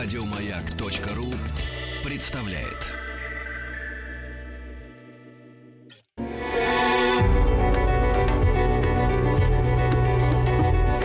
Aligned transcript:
Радиомаяк.ру 0.00 1.26
представляет. 2.08 2.86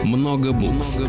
Много 0.03 0.53
букв. 0.53 0.99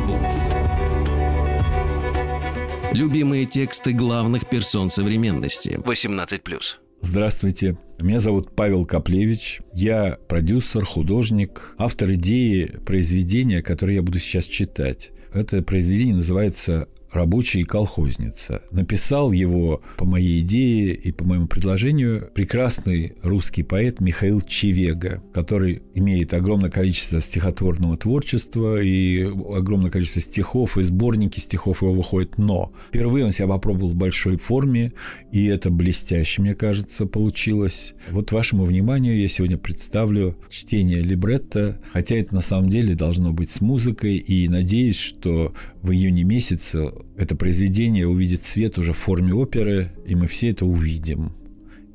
Любимые 2.95 3.45
тексты 3.45 3.93
главных 3.93 4.49
персон 4.49 4.89
современности. 4.89 5.79
18+. 5.85 6.79
Здравствуйте. 7.03 7.77
Меня 7.99 8.19
зовут 8.19 8.57
Павел 8.57 8.87
Каплевич. 8.87 9.61
Я 9.75 10.17
продюсер, 10.27 10.87
художник, 10.87 11.75
автор 11.77 12.13
идеи 12.13 12.65
произведения, 12.87 13.61
которое 13.61 13.97
я 13.97 14.03
буду 14.03 14.21
сейчас 14.21 14.47
читать. 14.47 15.11
Это 15.35 15.61
произведение 15.61 16.15
называется 16.15 16.89
рабочий 17.15 17.61
и 17.61 17.65
колхозница. 17.65 18.63
Написал 18.71 19.33
его 19.33 19.83
по 19.97 20.05
моей 20.05 20.41
идее 20.41 20.95
и 20.95 21.13
по 21.13 21.25
моему 21.25 21.47
предложению 21.47 22.31
прекрасный 22.35 23.15
русский 23.23 23.63
поэт 23.63 24.01
Михаил 24.01 24.41
Чевега, 24.41 25.23
который 25.33 25.83
имеет 25.95 26.35
огромное 26.35 26.71
количество 26.71 27.21
стихотворного 27.21 27.97
творчества 27.97 28.81
и 28.83 29.23
огромное 29.23 29.91
количество 29.91 30.21
стихов, 30.21 30.77
и 30.77 30.83
сборники 30.83 31.39
стихов 31.41 31.83
его 31.83 31.93
выходят. 31.93 32.39
Но 32.39 32.73
впервые 32.89 33.25
он 33.25 33.31
себя 33.31 33.49
попробовал 33.49 33.91
в 33.91 33.95
большой 33.95 34.37
форме, 34.37 34.93
и 35.31 35.47
это 35.47 35.71
блестяще, 35.71 36.43
мне 36.43 36.55
кажется, 36.55 37.07
получилось. 37.07 37.95
Вот 38.11 38.33
вашему 38.33 38.65
вниманию 38.65 39.19
я 39.21 39.29
сегодня 39.29 39.57
представлю 39.57 40.37
чтение 40.51 41.01
либретто, 41.01 41.81
хотя 41.93 42.17
это 42.17 42.35
на 42.35 42.41
самом 42.41 42.69
деле 42.69 42.95
должно 42.95 43.33
быть 43.33 43.51
с 43.51 43.61
музыкой, 43.61 44.17
и 44.17 44.49
надеюсь, 44.49 44.99
что 44.99 45.55
в 45.85 45.93
июне 45.93 46.25
месяце 46.25 46.93
это 47.15 47.37
произведение 47.37 48.09
увидит 48.09 48.45
свет 48.45 48.79
уже 48.79 48.95
в 48.95 48.99
форме 48.99 49.35
оперы, 49.35 49.93
и 50.07 50.15
мы 50.15 50.27
все 50.27 50.49
это 50.49 50.65
увидим. 50.65 51.35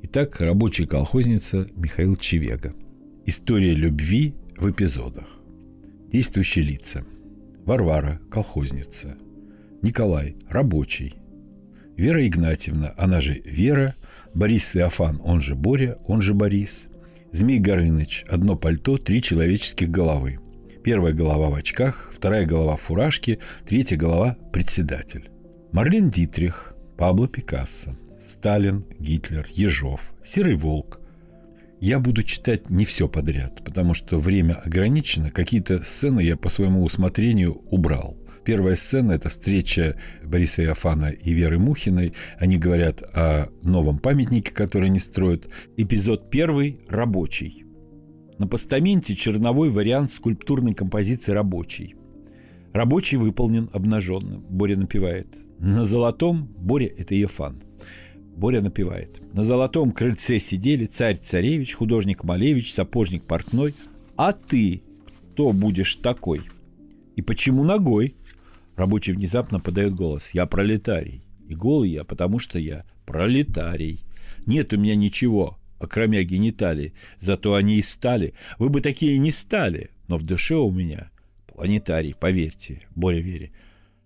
Итак, 0.03 0.39
рабочая 0.41 0.85
колхозница 0.85 1.67
Михаил 1.75 2.15
Чевега. 2.15 2.75
История 3.25 3.73
любви 3.73 4.35
в 4.57 4.69
эпизодах. 4.69 5.27
Действующие 6.11 6.65
лица. 6.65 7.03
Варвара, 7.65 8.21
колхозница. 8.29 9.17
Николай, 9.81 10.35
рабочий. 10.47 11.15
Вера 11.97 12.25
Игнатьевна, 12.25 12.93
она 12.95 13.19
же 13.21 13.41
Вера. 13.43 13.95
Борис 14.35 14.75
Иофан, 14.75 15.19
он 15.23 15.41
же 15.41 15.55
Боря, 15.55 15.97
он 16.05 16.21
же 16.21 16.35
Борис. 16.35 16.89
Змей 17.31 17.57
Горыныч, 17.57 18.23
одно 18.29 18.55
пальто, 18.55 18.99
три 18.99 19.19
человеческих 19.19 19.89
головы– 19.89 20.37
Первая 20.83 21.13
голова 21.13 21.49
в 21.49 21.55
очках, 21.55 22.11
вторая 22.13 22.45
голова 22.45 22.77
в 22.77 22.81
фуражке, 22.81 23.39
третья 23.67 23.97
голова– 23.97 24.37
председатель. 24.53 25.29
Марлен 25.73 26.09
Дитрих, 26.09 26.73
Пабло 26.97 27.27
Пикассо, 27.27 27.95
Сталин, 28.25 28.85
Гитлер, 28.97 29.45
Ежов, 29.51 30.13
Серый 30.23 30.55
Волк. 30.55 31.01
Я 31.81 31.99
буду 31.99 32.23
читать 32.23 32.69
не 32.69 32.85
все 32.85 33.09
подряд, 33.09 33.61
потому 33.63 33.93
что 33.93 34.19
время 34.19 34.53
ограничено. 34.53 35.31
Какие-то 35.31 35.81
сцены 35.83 36.21
я 36.21 36.37
по 36.37 36.49
своему 36.49 36.83
усмотрению 36.83 37.61
убрал. 37.69 38.17
Первая 38.45 38.75
сцена– 38.75 39.11
это 39.13 39.27
встреча 39.29 39.97
Бориса 40.23 40.63
Иофана 40.63 41.07
и 41.07 41.33
Веры 41.33 41.59
Мухиной. 41.59 42.13
Они 42.37 42.57
говорят 42.57 43.03
о 43.13 43.49
новом 43.63 43.99
памятнике, 43.99 44.51
который 44.51 44.89
они 44.89 44.99
строят. 44.99 45.49
Эпизод 45.75 46.29
первый– 46.29 46.79
рабочий– 46.89 47.65
на 48.39 48.47
постаменте 48.47 49.15
черновой 49.15 49.69
вариант 49.69 50.11
скульптурной 50.11 50.73
композиции 50.73 51.33
«Рабочий». 51.33 51.95
Рабочий 52.73 53.17
выполнен 53.17 53.69
обнаженным. 53.73 54.41
Боря 54.49 54.77
напевает. 54.77 55.27
На 55.59 55.83
золотом 55.83 56.47
Боря– 56.57 56.87
это 56.97 57.15
Ефан. 57.15 57.61
Боря 58.35 58.61
напевает. 58.61 59.21
На 59.33 59.43
золотом 59.43 59.91
крыльце 59.91 60.39
сидели 60.39 60.85
царь-царевич, 60.85 61.73
художник 61.73 62.23
Малевич, 62.23 62.73
сапожник 62.73 63.25
портной. 63.25 63.75
А 64.15 64.31
ты 64.33 64.83
кто 65.33 65.51
будешь 65.51 65.95
такой? 65.95 66.41
И 67.15 67.21
почему 67.21 67.63
ногой? 67.63 68.15
Рабочий 68.75 69.13
внезапно 69.13 69.59
подает 69.59 69.95
голос. 69.95 70.31
Я 70.33 70.45
пролетарий. 70.45 71.23
И 71.47 71.55
голый 71.55 71.89
я, 71.89 72.03
потому 72.03 72.39
что 72.39 72.59
я 72.59 72.85
пролетарий. 73.05 74.05
Нет 74.45 74.73
у 74.73 74.77
меня 74.77 74.95
ничего, 74.95 75.58
окромя 75.79 76.23
гениталий, 76.23 76.93
зато 77.19 77.55
они 77.55 77.79
и 77.79 77.81
стали. 77.81 78.33
Вы 78.57 78.69
бы 78.69 78.81
такие 78.81 79.17
не 79.17 79.31
стали, 79.31 79.89
но 80.07 80.17
в 80.17 80.23
душе 80.23 80.55
у 80.55 80.71
меня 80.71 81.09
планетарий, 81.47 82.13
поверьте, 82.13 82.87
Боря 82.95 83.19
Вере. 83.19 83.51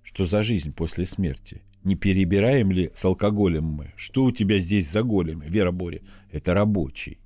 Что 0.01 0.25
за 0.25 0.43
жизнь 0.43 0.73
после 0.73 1.05
смерти? 1.05 1.61
Не 1.83 1.95
перебираем 1.95 2.71
ли 2.71 2.91
с 2.95 3.03
алкоголем 3.03 3.65
мы? 3.65 3.93
Что 3.95 4.23
у 4.23 4.31
тебя 4.31 4.59
здесь 4.59 4.89
за 4.89 5.03
големи, 5.03 5.45
Вера 5.47 5.71
Боря? 5.71 6.01
Это 6.31 6.53
рабочий. 6.53 7.19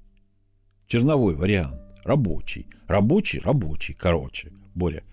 Черновой 0.87 1.35
вариант. 1.35 1.79
Рабочий. 2.03 2.65
Рабочий, 2.87 3.39
рабочий. 3.39 3.93
Короче. 3.93 4.51
Боря. 4.73 5.03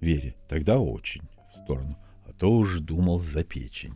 Вере. 0.00 0.34
Тогда 0.48 0.78
очень. 0.78 1.22
В 1.52 1.62
сторону. 1.62 1.98
А 2.26 2.32
то 2.32 2.50
уж 2.50 2.80
думал 2.80 3.18
за 3.18 3.44
печень. 3.44 3.94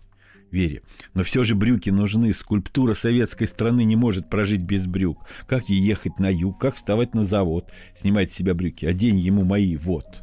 Вере. 0.50 0.82
Но 1.14 1.22
все 1.22 1.44
же 1.44 1.54
брюки 1.54 1.90
нужны. 1.90 2.32
Скульптура 2.32 2.94
советской 2.94 3.46
страны 3.46 3.84
не 3.84 3.96
может 3.96 4.28
прожить 4.28 4.62
без 4.62 4.86
брюк. 4.86 5.26
Как 5.46 5.68
ей 5.68 5.80
ехать 5.80 6.18
на 6.18 6.30
юг, 6.30 6.58
как 6.58 6.76
вставать 6.76 7.14
на 7.14 7.22
завод, 7.22 7.70
снимать 7.94 8.32
с 8.32 8.34
себя 8.34 8.54
брюки. 8.54 8.86
Одень 8.86 9.18
ему 9.18 9.44
мои, 9.44 9.76
вот. 9.76 10.22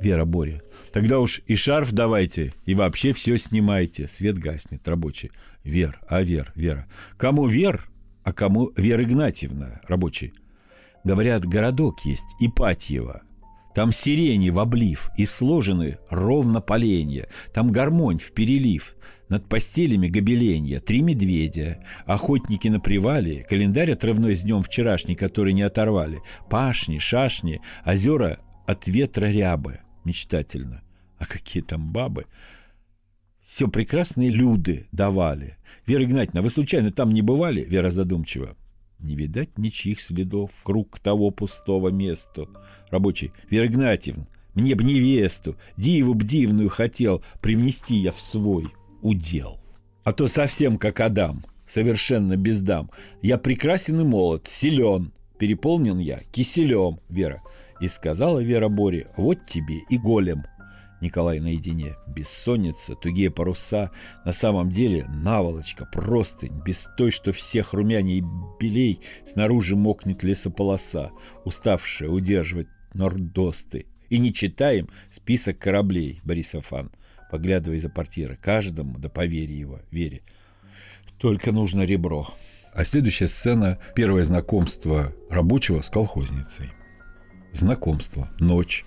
Вера 0.00 0.24
Боря. 0.24 0.60
Тогда 0.92 1.20
уж 1.20 1.40
и 1.46 1.54
шарф 1.56 1.92
давайте, 1.92 2.52
и 2.66 2.74
вообще 2.74 3.12
все 3.12 3.38
снимайте. 3.38 4.08
Свет 4.08 4.38
гаснет, 4.38 4.86
рабочий. 4.86 5.30
Вер, 5.62 6.00
а 6.08 6.22
Вер, 6.22 6.52
Вера. 6.54 6.86
Кому 7.16 7.46
Вер, 7.46 7.88
а 8.22 8.32
кому 8.32 8.70
Вера 8.76 9.02
Игнатьевна, 9.02 9.80
рабочий. 9.88 10.34
Говорят, 11.04 11.44
городок 11.44 12.00
есть, 12.04 12.24
Ипатьево. 12.40 13.22
Там 13.74 13.90
сирени 13.90 14.50
в 14.50 14.58
облив 14.58 15.10
и 15.16 15.26
сложены 15.26 15.98
ровно 16.08 16.60
поленья. 16.60 17.28
Там 17.52 17.72
гармонь 17.72 18.18
в 18.18 18.32
перелив. 18.32 18.96
Над 19.28 19.48
постелями 19.48 20.08
гобеленья. 20.08 20.80
Три 20.80 21.02
медведя. 21.02 21.84
Охотники 22.06 22.68
на 22.68 22.78
привале. 22.78 23.44
Календарь 23.48 23.92
отрывной 23.92 24.36
с 24.36 24.42
днем 24.42 24.62
вчерашний, 24.62 25.16
который 25.16 25.52
не 25.52 25.62
оторвали. 25.62 26.20
Пашни, 26.48 26.98
шашни. 26.98 27.60
Озера 27.84 28.38
от 28.66 28.86
ветра 28.86 29.26
рябы. 29.26 29.80
Мечтательно. 30.04 30.82
А 31.18 31.26
какие 31.26 31.62
там 31.62 31.92
бабы? 31.92 32.26
Все 33.44 33.68
прекрасные 33.68 34.30
люди 34.30 34.86
давали. 34.92 35.56
Вера 35.86 36.04
Игнатьевна, 36.04 36.42
вы 36.42 36.50
случайно 36.50 36.92
там 36.92 37.12
не 37.12 37.22
бывали? 37.22 37.62
Вера 37.62 37.90
задумчиво. 37.90 38.56
Не 39.00 39.16
видать 39.16 39.58
ничьих 39.58 40.00
следов 40.00 40.50
круг 40.62 40.98
того 40.98 41.30
пустого 41.30 41.88
места. 41.88 42.46
Рабочий. 42.94 43.32
Вера 43.50 43.66
Игнатьевна, 43.66 44.24
мне 44.54 44.76
б 44.76 44.84
невесту, 44.84 45.56
диву 45.76 46.14
б 46.14 46.24
дивную 46.24 46.68
хотел 46.68 47.24
привнести 47.40 47.96
я 47.96 48.12
в 48.12 48.20
свой 48.20 48.72
удел. 49.02 49.58
А 50.04 50.12
то 50.12 50.28
совсем 50.28 50.78
как 50.78 51.00
Адам, 51.00 51.44
совершенно 51.66 52.36
без 52.36 52.60
дам. 52.60 52.92
Я 53.20 53.36
прекрасен 53.36 54.00
и 54.00 54.04
молод, 54.04 54.46
силен, 54.48 55.12
переполнен 55.38 55.98
я 55.98 56.20
киселем, 56.30 57.00
Вера. 57.08 57.42
И 57.80 57.88
сказала 57.88 58.38
Вера 58.38 58.68
Боре, 58.68 59.08
вот 59.16 59.44
тебе 59.44 59.80
и 59.90 59.98
голем– 59.98 60.44
Николай 61.04 61.38
наедине. 61.38 61.96
Бессонница, 62.06 62.94
тугие 62.94 63.30
паруса. 63.30 63.90
На 64.24 64.32
самом 64.32 64.70
деле 64.70 65.06
наволочка, 65.08 65.86
простынь, 65.92 66.62
без 66.64 66.88
той, 66.96 67.10
что 67.10 67.32
всех 67.32 67.74
румяней 67.74 68.18
и 68.18 68.24
белей, 68.58 69.00
снаружи 69.26 69.76
мокнет 69.76 70.22
лесополоса, 70.22 71.10
уставшая 71.44 72.08
удерживать 72.08 72.68
нордосты. 72.94 73.86
И 74.08 74.18
не 74.18 74.32
читаем 74.32 74.88
список 75.10 75.58
кораблей, 75.58 76.20
Борис 76.24 76.54
Афан, 76.54 76.90
поглядывая 77.30 77.78
за 77.78 77.88
портьеры. 77.88 78.38
Каждому, 78.40 78.98
да 78.98 79.08
поверь 79.08 79.52
его, 79.52 79.80
вере. 79.90 80.22
Только 81.18 81.52
нужно 81.52 81.82
ребро. 81.82 82.28
А 82.72 82.84
следующая 82.84 83.28
сцена– 83.28 83.78
первое 83.94 84.24
знакомство 84.24 85.12
рабочего 85.30 85.82
с 85.82 85.90
колхозницей. 85.90 86.70
Знакомство. 87.52 88.30
Ночь 88.40 88.84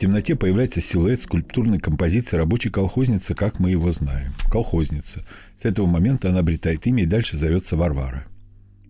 темноте 0.00 0.34
появляется 0.34 0.80
силуэт 0.80 1.20
скульптурной 1.20 1.78
композиции 1.78 2.38
рабочей 2.38 2.70
колхозницы, 2.70 3.34
как 3.34 3.58
мы 3.58 3.70
его 3.70 3.92
знаем. 3.92 4.32
Колхозница. 4.50 5.26
С 5.60 5.66
этого 5.66 5.86
момента 5.86 6.30
она 6.30 6.38
обретает 6.38 6.86
имя 6.86 7.02
и 7.02 7.06
дальше 7.06 7.36
зовется 7.36 7.76
Варвара. 7.76 8.26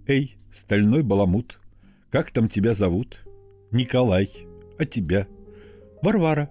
«Эй, 0.06 0.36
стальной 0.52 1.02
баламут, 1.02 1.60
как 2.10 2.30
там 2.30 2.48
тебя 2.48 2.74
зовут?» 2.74 3.20
«Николай. 3.72 4.30
А 4.80 4.86
тебя?» 4.86 5.26
«Варвара. 6.02 6.50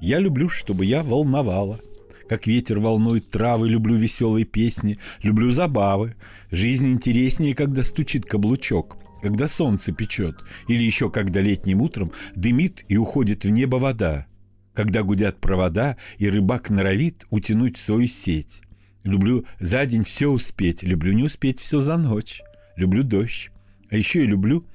Я 0.00 0.18
люблю, 0.18 0.48
чтобы 0.48 0.84
я 0.84 1.02
волновала. 1.02 1.80
Как 2.28 2.46
ветер 2.46 2.78
волнует 2.78 3.30
травы, 3.30 3.68
люблю 3.68 3.96
веселые 3.96 4.44
песни, 4.44 4.98
люблю 5.22 5.52
забавы. 5.52 6.14
Жизнь 6.50 6.92
интереснее, 6.92 7.54
когда 7.54 7.82
стучит 7.82 8.26
каблучок 8.26 8.98
когда 9.22 9.46
солнце 9.46 9.92
печет, 9.92 10.36
или 10.66 10.82
еще 10.82 11.08
когда 11.08 11.40
летним 11.40 11.80
утром 11.80 12.10
дымит 12.34 12.84
и 12.88 12.96
уходит 12.96 13.44
в 13.44 13.50
небо 13.50 13.76
вода. 13.76 14.26
когда 14.74 15.02
гудят 15.02 15.38
провода, 15.38 15.98
и 16.16 16.28
рыбак 16.30 16.70
норовит 16.70 17.26
утянуть 17.28 17.76
свою 17.76 18.08
сеть. 18.08 18.62
Люблю 19.04 19.44
за 19.60 19.84
день 19.84 20.02
все 20.02 20.28
успеть, 20.28 20.82
люблю 20.82 21.12
не 21.12 21.22
успеть 21.22 21.60
все 21.60 21.80
за 21.80 21.98
ночь. 21.98 22.40
Люблю 22.76 23.02
дождь. 23.02 23.50
А 23.90 23.96
еще 23.96 24.24
и 24.24 24.26
люблю, 24.26 24.66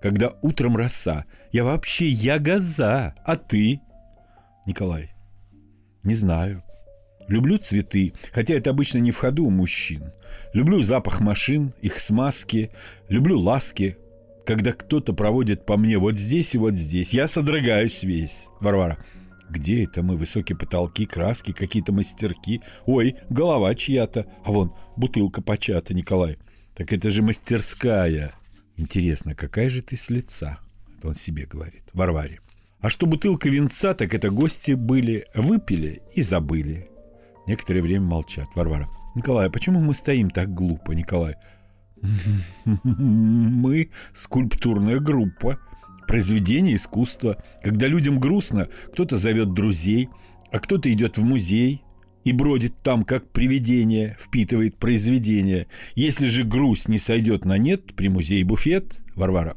когда 0.00 0.34
утром 0.42 0.76
роса. 0.76 1.24
Я 1.52 1.64
вообще 1.64 2.08
я 2.08 2.38
газа, 2.38 3.14
а 3.24 3.36
ты? 3.36 3.80
Николай. 4.66 5.12
Не 6.02 6.14
знаю. 6.14 6.62
Люблю 7.28 7.58
цветы, 7.58 8.14
хотя 8.32 8.54
это 8.54 8.70
обычно 8.70 8.98
не 8.98 9.12
в 9.12 9.18
ходу 9.18 9.44
у 9.44 9.50
мужчин. 9.50 10.12
Люблю 10.52 10.82
запах 10.82 11.20
машин, 11.20 11.72
их 11.80 12.00
смазки. 12.00 12.70
Люблю 13.08 13.38
ласки, 13.38 13.96
когда 14.44 14.72
кто-то 14.72 15.12
проводит 15.12 15.64
по 15.64 15.76
мне 15.76 15.96
вот 15.98 16.18
здесь 16.18 16.54
и 16.54 16.58
вот 16.58 16.74
здесь. 16.74 17.14
Я 17.14 17.28
содрогаюсь 17.28 18.02
весь. 18.02 18.48
Варвара. 18.58 18.98
Где 19.48 19.84
это 19.84 20.02
мы? 20.02 20.16
Высокие 20.16 20.56
потолки, 20.56 21.06
краски, 21.06 21.52
какие-то 21.52 21.92
мастерки. 21.92 22.62
Ой, 22.86 23.16
голова 23.28 23.74
чья-то. 23.74 24.26
А 24.44 24.52
вон, 24.52 24.72
бутылка 24.96 25.42
почата, 25.42 25.92
Николай. 25.92 26.38
Так 26.74 26.92
это 26.92 27.10
же 27.10 27.22
мастерская. 27.22 28.34
Интересно, 28.76 29.34
какая 29.34 29.68
же 29.68 29.82
ты 29.82 29.96
с 29.96 30.10
лица? 30.10 30.58
Это 30.98 31.08
он 31.08 31.14
себе 31.14 31.46
говорит. 31.46 31.84
Варваре. 31.92 32.40
А 32.80 32.88
что 32.88 33.06
бутылка 33.06 33.48
венца, 33.48 33.94
так 33.94 34.14
это 34.14 34.30
гости 34.30 34.72
были, 34.72 35.26
выпили 35.34 36.02
и 36.14 36.22
забыли. 36.22 36.88
Некоторое 37.46 37.82
время 37.82 38.06
молчат. 38.06 38.48
Варвара. 38.54 38.88
Николай, 39.14 39.48
а 39.48 39.50
почему 39.50 39.80
мы 39.80 39.94
стоим 39.94 40.30
так 40.30 40.54
глупо, 40.54 40.92
Николай? 40.92 41.36
Мы 42.64 43.90
скульптурная 44.14 45.00
группа 45.00 45.58
произведение 46.06 46.76
искусства. 46.76 47.42
Когда 47.62 47.86
людям 47.86 48.18
грустно, 48.18 48.68
кто-то 48.92 49.16
зовет 49.16 49.52
друзей, 49.52 50.08
а 50.50 50.58
кто-то 50.58 50.90
идет 50.92 51.18
в 51.18 51.24
музей 51.24 51.84
и 52.24 52.32
бродит 52.32 52.74
там, 52.82 53.04
как 53.04 53.30
привидение, 53.30 54.16
впитывает 54.20 54.76
произведение. 54.76 55.66
Если 55.94 56.26
же 56.26 56.44
грусть 56.44 56.88
не 56.88 56.98
сойдет 56.98 57.44
на 57.44 57.58
нет, 57.58 57.94
при 57.94 58.08
музее 58.08 58.44
буфет, 58.44 59.00
Варвара, 59.14 59.56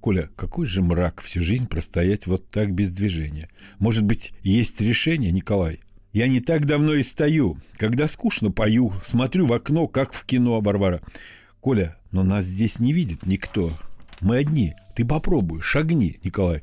Коля, 0.00 0.30
какой 0.36 0.66
же 0.66 0.82
мрак 0.82 1.20
всю 1.20 1.40
жизнь 1.40 1.66
простоять 1.66 2.26
вот 2.26 2.48
так 2.48 2.72
без 2.72 2.90
движения? 2.90 3.48
Может 3.80 4.04
быть, 4.04 4.32
есть 4.42 4.80
решение, 4.80 5.32
Николай? 5.32 5.80
Я 6.12 6.28
не 6.28 6.40
так 6.40 6.64
давно 6.64 6.94
и 6.94 7.02
стою. 7.02 7.58
Когда 7.76 8.06
скучно 8.06 8.52
пою, 8.52 8.92
смотрю 9.04 9.46
в 9.46 9.52
окно, 9.52 9.88
как 9.88 10.12
в 10.12 10.24
кино, 10.24 10.60
Варвара. 10.60 11.02
Коля, 11.60 11.96
но 12.12 12.22
нас 12.22 12.44
здесь 12.44 12.78
не 12.78 12.92
видит 12.92 13.26
никто. 13.26 13.72
Мы 14.20 14.36
одни. 14.36 14.74
Ты 14.94 15.04
попробуй, 15.04 15.60
шагни, 15.60 16.20
Николай. 16.22 16.62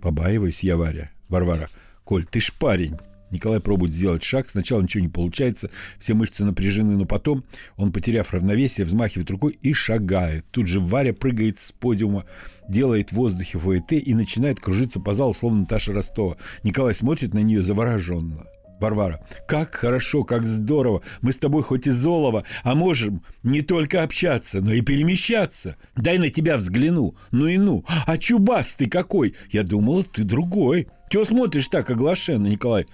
Побаиваюсь 0.00 0.62
я, 0.62 0.76
Варя. 0.76 1.10
Варвара. 1.28 1.68
Коль, 2.04 2.24
ты 2.24 2.40
ж 2.40 2.52
парень. 2.58 2.96
Николай 3.30 3.60
пробует 3.60 3.92
сделать 3.92 4.22
шаг. 4.22 4.48
Сначала 4.48 4.82
ничего 4.82 5.02
не 5.02 5.08
получается. 5.08 5.70
Все 5.98 6.14
мышцы 6.14 6.44
напряжены, 6.44 6.96
но 6.96 7.04
потом 7.04 7.44
он, 7.76 7.92
потеряв 7.92 8.32
равновесие, 8.32 8.86
взмахивает 8.86 9.30
рукой 9.30 9.58
и 9.62 9.72
шагает. 9.72 10.46
Тут 10.50 10.66
же 10.66 10.80
Варя 10.80 11.12
прыгает 11.12 11.58
с 11.58 11.72
подиума, 11.72 12.24
делает 12.68 13.10
в 13.10 13.16
воздухе 13.16 13.58
ФОЭТ 13.58 13.92
и 13.92 14.14
начинает 14.14 14.60
кружиться 14.60 15.00
по 15.00 15.14
залу, 15.14 15.34
словно 15.34 15.60
Наташа 15.60 15.92
Ростова. 15.92 16.36
Николай 16.62 16.94
смотрит 16.94 17.34
на 17.34 17.40
нее 17.40 17.62
завороженно. 17.62 18.46
Варвара. 18.80 19.20
Как 19.46 19.74
хорошо, 19.74 20.24
как 20.24 20.46
здорово. 20.46 21.02
Мы 21.20 21.32
с 21.32 21.36
тобой 21.36 21.62
хоть 21.62 21.86
и 21.86 21.90
золово, 21.90 22.44
а 22.62 22.74
можем 22.74 23.22
не 23.42 23.62
только 23.62 24.02
общаться, 24.02 24.60
но 24.60 24.72
и 24.72 24.80
перемещаться. 24.80 25.76
Дай 25.96 26.18
на 26.18 26.30
тебя 26.30 26.56
взгляну. 26.56 27.16
Ну 27.30 27.46
и 27.46 27.58
ну. 27.58 27.84
А 28.06 28.18
чубас 28.18 28.74
ты 28.74 28.88
какой? 28.88 29.34
Я 29.50 29.62
думала, 29.64 30.04
ты 30.04 30.24
другой. 30.24 30.88
Чего 31.10 31.24
смотришь 31.24 31.68
так 31.68 31.90
оглашенно, 31.90 32.46
Николай? 32.46 32.86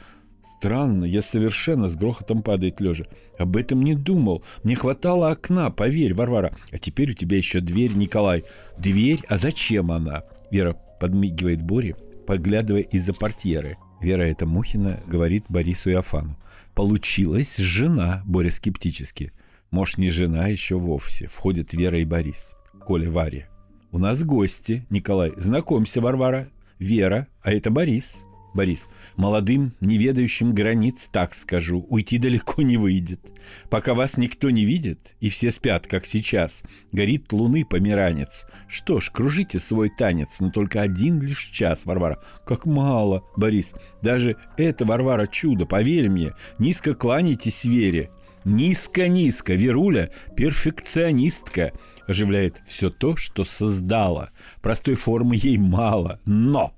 Странно, 0.64 1.04
я 1.04 1.20
совершенно 1.20 1.88
с 1.88 1.94
грохотом 1.94 2.42
падает 2.42 2.80
лежа. 2.80 3.04
Об 3.38 3.58
этом 3.58 3.82
не 3.82 3.94
думал. 3.94 4.42
Мне 4.62 4.74
хватало 4.74 5.28
окна, 5.28 5.68
поверь, 5.68 6.14
Варвара. 6.14 6.56
А 6.72 6.78
теперь 6.78 7.10
у 7.10 7.12
тебя 7.12 7.36
еще 7.36 7.60
дверь, 7.60 7.92
Николай. 7.92 8.44
Дверь? 8.78 9.20
А 9.28 9.36
зачем 9.36 9.92
она? 9.92 10.22
Вера 10.50 10.72
подмигивает 10.98 11.60
Боре, 11.60 11.96
поглядывая 12.26 12.80
из-за 12.80 13.12
портьеры. 13.12 13.76
Вера 14.00 14.22
это 14.22 14.46
Мухина 14.46 15.02
говорит 15.06 15.44
Борису 15.50 15.90
Иофану. 15.90 16.38
«Получилась 16.74 17.58
жена», 17.58 18.22
Боря 18.24 18.50
скептически. 18.50 19.32
«Может, 19.70 19.98
не 19.98 20.08
жена 20.08 20.46
еще 20.46 20.78
вовсе». 20.78 21.26
Входят 21.26 21.74
Вера 21.74 22.00
и 22.00 22.06
Борис. 22.06 22.56
Коля, 22.86 23.10
Варя. 23.10 23.48
«У 23.92 23.98
нас 23.98 24.24
гости, 24.24 24.86
Николай. 24.88 25.34
Знакомься, 25.36 26.00
Варвара. 26.00 26.48
Вера, 26.78 27.28
а 27.42 27.52
это 27.52 27.70
Борис». 27.70 28.24
Борис, 28.54 28.88
молодым, 29.16 29.74
не 29.80 29.98
ведающим 29.98 30.54
границ, 30.54 31.08
так 31.10 31.34
скажу, 31.34 31.84
уйти 31.88 32.18
далеко 32.18 32.62
не 32.62 32.76
выйдет. 32.76 33.20
Пока 33.68 33.94
вас 33.94 34.16
никто 34.16 34.50
не 34.50 34.64
видит, 34.64 35.16
и 35.18 35.28
все 35.28 35.50
спят, 35.50 35.88
как 35.88 36.06
сейчас, 36.06 36.62
горит 36.92 37.32
луны 37.32 37.64
померанец. 37.64 38.46
Что 38.68 39.00
ж, 39.00 39.10
кружите 39.10 39.58
свой 39.58 39.90
танец, 39.90 40.38
но 40.38 40.50
только 40.50 40.80
один 40.80 41.20
лишь 41.20 41.50
час, 41.50 41.84
Варвара. 41.84 42.22
Как 42.46 42.64
мало, 42.64 43.24
Борис. 43.36 43.74
Даже 44.02 44.36
это, 44.56 44.84
Варвара, 44.84 45.26
чудо, 45.26 45.66
поверь 45.66 46.08
мне. 46.08 46.32
Низко 46.58 46.94
кланяйтесь 46.94 47.64
Вере. 47.64 48.10
Низко-низко, 48.44 49.54
Веруля– 49.54 50.10
перфекционистка. 50.36 51.72
Оживляет 52.06 52.62
все 52.68 52.90
то, 52.90 53.16
что 53.16 53.44
создала. 53.44 54.30
Простой 54.60 54.94
формы 54.94 55.34
ей 55.34 55.56
мало, 55.56 56.20
но 56.26 56.74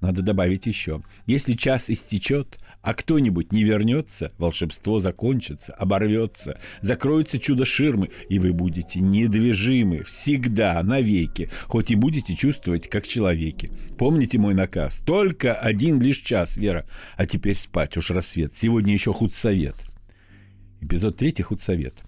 надо 0.00 0.22
добавить 0.22 0.66
еще. 0.66 1.02
Если 1.26 1.54
час 1.54 1.88
истечет, 1.88 2.58
а 2.82 2.94
кто-нибудь 2.94 3.50
не 3.50 3.64
вернется, 3.64 4.32
волшебство 4.38 4.98
закончится, 4.98 5.72
оборвется, 5.72 6.60
закроется 6.82 7.38
чудо 7.38 7.64
ширмы, 7.64 8.10
и 8.28 8.38
вы 8.38 8.52
будете 8.52 9.00
недвижимы 9.00 10.02
всегда, 10.02 10.80
навеки, 10.82 11.50
хоть 11.64 11.90
и 11.90 11.96
будете 11.96 12.36
чувствовать 12.36 12.88
как 12.88 13.06
человеки. 13.06 13.72
Помните 13.98 14.38
мой 14.38 14.54
наказ? 14.54 15.02
Только 15.04 15.54
один 15.54 16.00
лишь 16.00 16.18
час, 16.18 16.56
Вера. 16.56 16.86
А 17.16 17.26
теперь 17.26 17.56
спать, 17.56 17.96
уж 17.96 18.10
рассвет. 18.10 18.54
Сегодня 18.54 18.92
еще 18.92 19.12
худсовет. 19.12 19.76
Эпизод 20.80 21.16
третий 21.16 21.42
худсовет. 21.42 22.04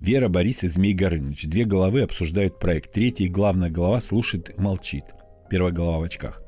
Вера, 0.00 0.28
Борис 0.28 0.64
и 0.64 0.68
Змей 0.68 0.94
Горыныч. 0.94 1.44
Две 1.44 1.64
головы 1.64 2.02
обсуждают 2.02 2.58
проект. 2.58 2.92
Третья 2.92 3.28
главная 3.28 3.70
голова 3.70 4.00
слушает 4.00 4.50
и 4.50 4.60
молчит. 4.60 5.04
Первая 5.48 5.72
голова 5.72 6.00
в 6.00 6.02
очках. 6.02 6.45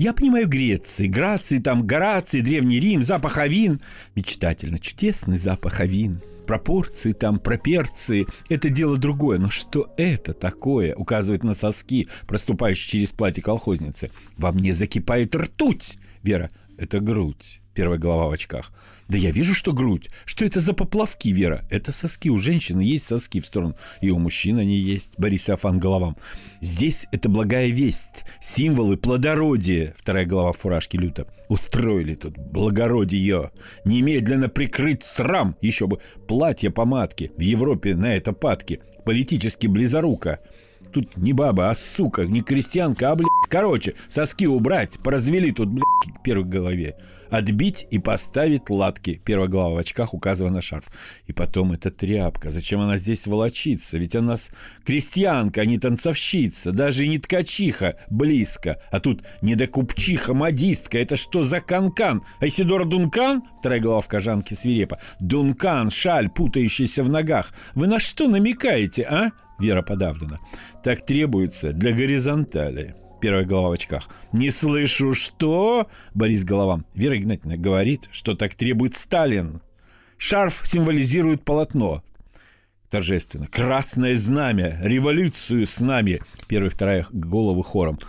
Я 0.00 0.14
понимаю 0.14 0.48
Греции, 0.48 1.08
Грации, 1.08 1.58
там 1.58 1.86
Гораций, 1.86 2.40
Древний 2.40 2.80
Рим, 2.80 3.02
запах 3.02 3.36
авин. 3.36 3.82
Мечтательно, 4.14 4.78
чудесный 4.78 5.36
запах 5.36 5.80
авин. 5.80 6.22
Пропорции 6.46 7.12
там, 7.12 7.38
проперции– 7.38 8.26
это 8.48 8.70
дело 8.70 8.96
другое. 8.96 9.38
Но 9.38 9.50
что 9.50 9.92
это 9.98 10.32
такое, 10.32 10.94
указывает 10.94 11.44
на 11.44 11.52
соски, 11.52 12.08
проступающие 12.26 12.92
через 12.92 13.10
платье 13.10 13.42
колхозницы. 13.42 14.10
Во 14.38 14.52
мне 14.52 14.72
закипает 14.72 15.36
ртуть. 15.36 15.98
Вера, 16.22 16.48
это 16.78 17.00
грудь. 17.00 17.60
Первая 17.80 17.98
голова 17.98 18.26
в 18.26 18.32
очках. 18.32 18.72
Да 19.08 19.16
я 19.16 19.30
вижу, 19.30 19.54
что 19.54 19.72
грудь. 19.72 20.10
Что 20.26 20.44
это 20.44 20.60
за 20.60 20.74
поплавки, 20.74 21.28
Вера? 21.28 21.64
Это 21.70 21.92
соски. 21.92 22.28
У 22.28 22.36
женщины 22.36 22.82
есть 22.82 23.08
соски 23.08 23.40
в 23.40 23.46
сторону. 23.46 23.74
И 24.02 24.10
у 24.10 24.18
мужчин 24.18 24.58
они 24.58 24.76
есть. 24.76 25.12
Борис 25.16 25.48
Афан 25.48 25.78
головам. 25.78 26.18
Здесь 26.60 27.06
это 27.10 27.30
благая 27.30 27.68
весть. 27.68 28.26
Символы 28.42 28.98
плодородия. 28.98 29.94
Вторая 29.96 30.26
голова 30.26 30.52
фуражки 30.52 30.98
люто. 30.98 31.26
Устроили 31.48 32.16
тут 32.16 32.36
благородие. 32.36 33.50
Немедленно 33.86 34.50
прикрыть 34.50 35.02
срам. 35.02 35.56
Еще 35.62 35.86
бы 35.86 36.00
платье 36.28 36.70
помадки. 36.70 37.32
В 37.34 37.40
Европе 37.40 37.94
на 37.94 38.14
это 38.14 38.34
падки. 38.34 38.82
Политически 39.06 39.68
близорука. 39.68 40.40
Тут 40.92 41.16
не 41.16 41.32
баба, 41.32 41.70
а 41.70 41.74
сука, 41.74 42.26
не 42.26 42.42
крестьянка, 42.42 43.12
а, 43.12 43.14
блядь, 43.14 43.28
короче, 43.50 43.94
соски 44.08 44.46
убрать, 44.46 44.98
поразвели 45.02 45.52
тут, 45.52 45.68
блядь, 45.68 46.22
первой 46.22 46.44
голове 46.44 46.96
отбить 47.30 47.86
и 47.90 47.98
поставить 47.98 48.68
латки. 48.68 49.20
Первая 49.24 49.48
глава 49.48 49.74
в 49.76 49.78
очках, 49.78 50.12
указывая 50.12 50.50
на 50.50 50.60
шарф. 50.60 50.86
И 51.26 51.32
потом 51.32 51.72
эта 51.72 51.90
тряпка. 51.90 52.50
Зачем 52.50 52.80
она 52.80 52.96
здесь 52.96 53.26
волочится? 53.26 53.98
Ведь 53.98 54.16
она 54.16 54.30
нас 54.30 54.50
крестьянка, 54.84 55.62
а 55.62 55.64
не 55.64 55.78
танцовщица, 55.78 56.72
даже 56.72 57.06
не 57.06 57.18
ткачиха 57.18 57.96
близко. 58.10 58.80
А 58.90 59.00
тут 59.00 59.22
не 59.42 59.52
недокупчиха, 59.52 60.34
модистка. 60.34 60.98
Это 60.98 61.16
что 61.16 61.44
за 61.44 61.60
канкан? 61.60 62.22
Айсидора 62.40 62.84
Дункан? 62.84 63.42
Вторая 63.58 63.80
глава 63.80 64.00
в 64.00 64.08
кожанке 64.08 64.54
свирепа. 64.54 65.00
Дункан, 65.20 65.90
шаль, 65.90 66.28
путающийся 66.28 67.02
в 67.02 67.08
ногах. 67.08 67.52
Вы 67.74 67.86
на 67.86 67.98
что 67.98 68.28
намекаете, 68.28 69.02
а? 69.02 69.30
Вера 69.58 69.82
подавлена. 69.82 70.38
Так 70.82 71.04
требуется 71.04 71.72
для 71.72 71.92
горизонтали. 71.92 72.99
Первая 73.20 73.44
голова 73.44 73.68
в 73.68 73.72
очках. 73.72 74.08
«Не 74.32 74.50
слышу, 74.50 75.14
что?» 75.14 75.88
Борис 76.14 76.44
Голова. 76.44 76.82
Вера 76.94 77.18
Игнатьевна 77.18 77.56
говорит, 77.56 78.08
что 78.12 78.34
так 78.34 78.54
требует 78.54 78.96
Сталин. 78.96 79.60
Шарф 80.16 80.62
символизирует 80.64 81.44
полотно. 81.44 82.02
Торжественно. 82.90 83.46
«Красное 83.46 84.16
знамя! 84.16 84.78
Революцию 84.82 85.66
с 85.66 85.80
нами!» 85.80 86.20
Первая 86.48 86.70
вторая 86.70 87.06
головы 87.12 87.62
хором. 87.62 88.00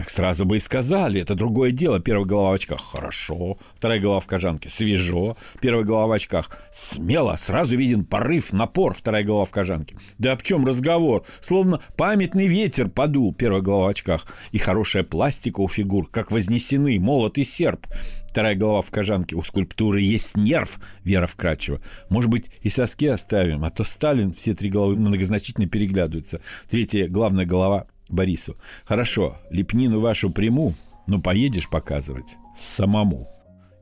Так 0.00 0.08
сразу 0.08 0.46
бы 0.46 0.56
и 0.56 0.60
сказали, 0.60 1.20
это 1.20 1.34
другое 1.34 1.72
дело. 1.72 2.00
Первая 2.00 2.24
голова 2.24 2.52
в 2.52 2.54
очках– 2.54 2.80
хорошо. 2.92 3.58
Вторая 3.76 4.00
голова 4.00 4.20
в 4.20 4.26
кожанке– 4.26 4.68
свежо. 4.70 5.36
Первая 5.60 5.84
голова 5.84 6.06
в 6.06 6.12
очках– 6.12 6.58
смело. 6.72 7.36
Сразу 7.36 7.76
виден 7.76 8.06
порыв, 8.06 8.54
напор. 8.54 8.94
Вторая 8.94 9.24
голова 9.24 9.44
в 9.44 9.50
кожанке. 9.50 9.96
Да 10.16 10.32
об 10.32 10.42
чем 10.42 10.64
разговор? 10.64 11.24
Словно 11.42 11.82
памятный 11.98 12.46
ветер 12.46 12.88
подул. 12.88 13.34
Первая 13.34 13.60
голова 13.60 13.88
в 13.88 13.90
очках. 13.90 14.26
И 14.52 14.56
хорошая 14.56 15.02
пластика 15.02 15.60
у 15.60 15.68
фигур, 15.68 16.08
как 16.10 16.30
вознесены, 16.30 16.98
молот 16.98 17.36
и 17.36 17.44
серп. 17.44 17.86
Вторая 18.26 18.54
голова 18.54 18.80
в 18.80 18.90
кожанке. 18.90 19.36
У 19.36 19.42
скульптуры 19.42 20.00
есть 20.00 20.34
нерв, 20.34 20.80
Вера 21.04 21.26
вкрадчиво. 21.26 21.82
Может 22.08 22.30
быть, 22.30 22.50
и 22.62 22.70
соски 22.70 23.04
оставим, 23.08 23.64
а 23.64 23.70
то 23.70 23.84
Сталин, 23.84 24.32
все 24.32 24.54
три 24.54 24.70
головы 24.70 24.96
многозначительно 24.96 25.68
переглядываются. 25.68 26.40
Третья 26.70 27.06
главная 27.06 27.44
голова 27.44 27.86
Борису. 28.12 28.56
Хорошо, 28.84 29.38
лепнину 29.50 30.00
вашу 30.00 30.30
приму, 30.30 30.74
но 31.06 31.20
поедешь 31.20 31.68
показывать 31.68 32.36
самому. 32.56 33.28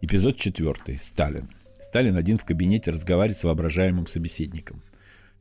Эпизод 0.01 0.37
четвертый. 0.37 0.99
Сталин. 0.99 1.49
Сталин 1.83 2.17
один 2.17 2.39
в 2.39 2.45
кабинете 2.45 2.91
разговаривает 2.91 3.39
с 3.39 3.45
воображаемым 3.45 4.07
собеседником. 4.07 4.83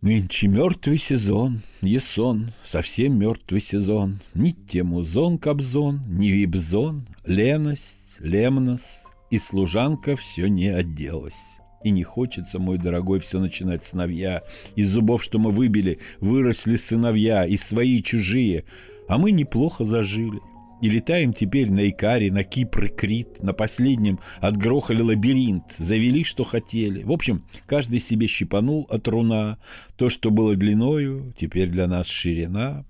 Нынче 0.02 0.48
мертвый 0.48 0.98
сезон, 0.98 1.62
есон, 1.82 2.54
совсем 2.64 3.18
мертвый 3.18 3.62
сезон. 3.62 4.22
Ни 4.34 4.52
тему 4.52 5.02
зон 5.02 5.40
кобзон, 5.40 6.02
ни 6.08 6.28
вибзон, 6.28 7.08
леность, 7.26 8.18
лемнос, 8.20 9.08
и 9.32 9.40
служанка 9.40 10.16
все 10.16 10.48
не 10.48 10.70
отделась. 10.70 11.57
И 11.84 11.92
не 11.92 12.04
хочется, 12.04 12.60
мой 12.60 12.78
дорогой, 12.78 13.20
все 13.20 13.40
начинать 13.40 13.84
сыновья. 13.84 14.42
Из 14.76 14.90
зубов, 14.90 15.24
что 15.24 15.40
мы 15.40 15.52
выбили, 15.52 16.00
выросли 16.20 16.76
сыновья, 16.76 17.46
и 17.46 17.58
свои, 17.58 17.98
и 17.98 18.04
чужие. 18.04 18.66
А 19.08 19.18
мы 19.18 19.32
неплохо 19.32 19.84
зажили. 19.84 20.40
И 20.82 20.90
летаем 20.90 21.34
теперь 21.34 21.72
на 21.72 21.90
Икаре, 21.90 22.32
на 22.32 22.44
Кипр 22.44 22.86
и 22.86 22.88
Крит, 22.88 23.42
на 23.42 23.54
последнем 23.54 24.20
отгрохали 24.40 25.02
лабиринт, 25.02 25.74
завели, 25.78 26.24
что 26.24 26.44
хотели. 26.44 27.04
В 27.04 27.12
общем, 27.12 27.46
каждый 27.66 28.00
себе 28.00 28.28
щипанул 28.28 28.86
от 28.90 29.08
руна. 29.08 29.58
То, 29.96 30.10
что 30.10 30.30
было 30.30 30.56
длиною, 30.56 31.34
теперь 31.38 31.70
для 31.70 31.88
нас 31.88 32.08
ширина. 32.08 32.86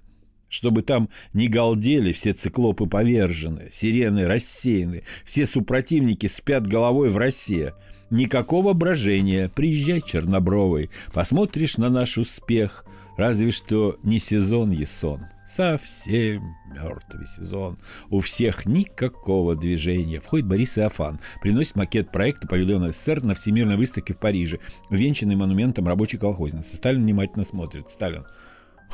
Чтобы 0.49 0.81
там 0.81 1.09
не 1.33 1.47
галдели 1.47 2.13
все 2.13 2.33
циклопы 2.33 2.87
повержены, 2.87 3.69
сирены 3.73 4.25
рассеяны, 4.25 5.03
все 5.25 5.45
супротивники 5.45 6.27
спят 6.27 6.65
головой 6.65 7.09
в 7.09 7.17
росе– 7.17 7.73
Никакого 8.09 8.73
брожения. 8.73 9.49
Приезжай, 9.49 10.01
Чернобровый, 10.01 10.89
посмотришь 11.13 11.77
на 11.77 11.89
наш 11.89 12.17
успех. 12.17 12.85
Разве 13.17 13.51
что 13.51 13.97
не 14.03 14.19
сезон 14.19 14.71
Есон. 14.71 15.25
Совсем 15.47 16.55
мертвый 16.67 17.25
сезон. 17.25 17.77
У 18.09 18.19
всех 18.19 18.65
никакого 18.65 19.55
движения. 19.55 20.19
Входит 20.19 20.45
Борис 20.45 20.77
Иофан. 20.77 21.19
Приносит 21.41 21.75
макет 21.75 22.11
проекта 22.11 22.47
павильона 22.47 22.91
СССР 22.91 23.23
на 23.23 23.33
Всемирной 23.33 23.77
выставке 23.77 24.13
в 24.13 24.19
Париже, 24.19 24.59
венчанный 24.89 25.35
монументом 25.35 25.87
рабочей 25.87 26.17
колхозницы. 26.17 26.75
Сталин 26.75 27.01
внимательно 27.01 27.43
смотрит. 27.43 27.89
Сталин. 27.89 28.25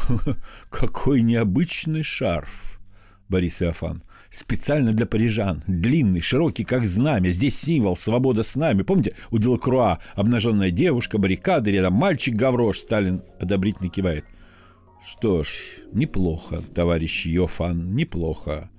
Какой 0.69 1.21
необычный 1.21 2.03
шарф. 2.03 2.79
Борис 3.29 3.61
Иофан 3.61 4.03
специально 4.33 4.93
для 4.93 5.05
парижан. 5.05 5.63
Длинный, 5.67 6.21
широкий, 6.21 6.63
как 6.63 6.87
знамя. 6.87 7.29
Здесь 7.29 7.59
символ 7.59 7.95
«Свобода 7.95 8.43
с 8.43 8.55
нами». 8.55 8.81
Помните, 8.81 9.15
у 9.31 9.37
Делакруа 9.37 9.99
обнаженная 10.15 10.71
девушка, 10.71 11.17
баррикады, 11.17 11.71
рядом 11.71 11.93
мальчик 11.93 12.35
Гаврош. 12.35 12.79
Сталин 12.79 13.21
одобрительно 13.39 13.89
кивает. 13.89 14.25
Что 15.05 15.43
ж, 15.43 15.49
неплохо, 15.91 16.63
товарищ 16.73 17.25
Йофан, 17.25 17.93
неплохо. 17.93 18.69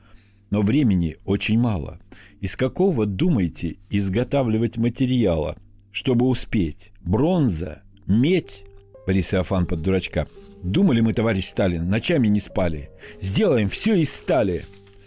Но 0.51 0.63
времени 0.63 1.19
очень 1.25 1.59
мало. 1.59 2.01
Из 2.41 2.57
какого, 2.57 3.07
думаете, 3.07 3.77
изготавливать 3.91 4.77
материала, 4.77 5.57
чтобы 5.93 6.27
успеть? 6.27 6.93
Бронза? 7.03 7.83
Медь? 8.07 8.65
Борис 9.07 9.35
Иофан 9.35 9.67
под 9.67 9.83
дурачка. 9.83 10.27
Думали 10.63 11.01
мы, 11.01 11.13
товарищ 11.13 11.47
Сталин, 11.47 11.89
ночами 11.89 12.29
не 12.29 12.41
спали. 12.41 12.89
Сделаем 13.21 13.69
все 13.69 13.95
из 13.95 14.13
стали. 14.15 14.65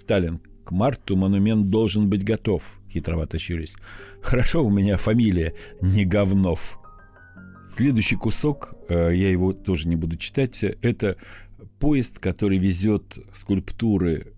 Сталин. 0.08 0.40
К 0.64 0.72
марту 0.72 1.18
монумент 1.18 1.70
должен 1.70 2.10
быть 2.10 2.24
готов, 2.24 2.64
хитровато 2.90 3.40
щурясь. 3.40 3.76
Хорошо 4.22 4.64
у 4.64 4.70
меня 4.70 4.96
фамилия 4.96 5.54
не 5.82 6.06
Говнов. 6.06 6.80
Следующий 7.70 8.16
кусок, 8.16 8.74
э, 8.88 9.12
я 9.14 9.30
его 9.30 9.52
тоже 9.52 9.90
не 9.90 9.98
буду 9.98 10.16
читать, 10.16 10.64
это 10.64 11.18
поезд, 11.80 12.20
который 12.20 12.58
везет 12.58 13.18
скульптуры 13.34 14.34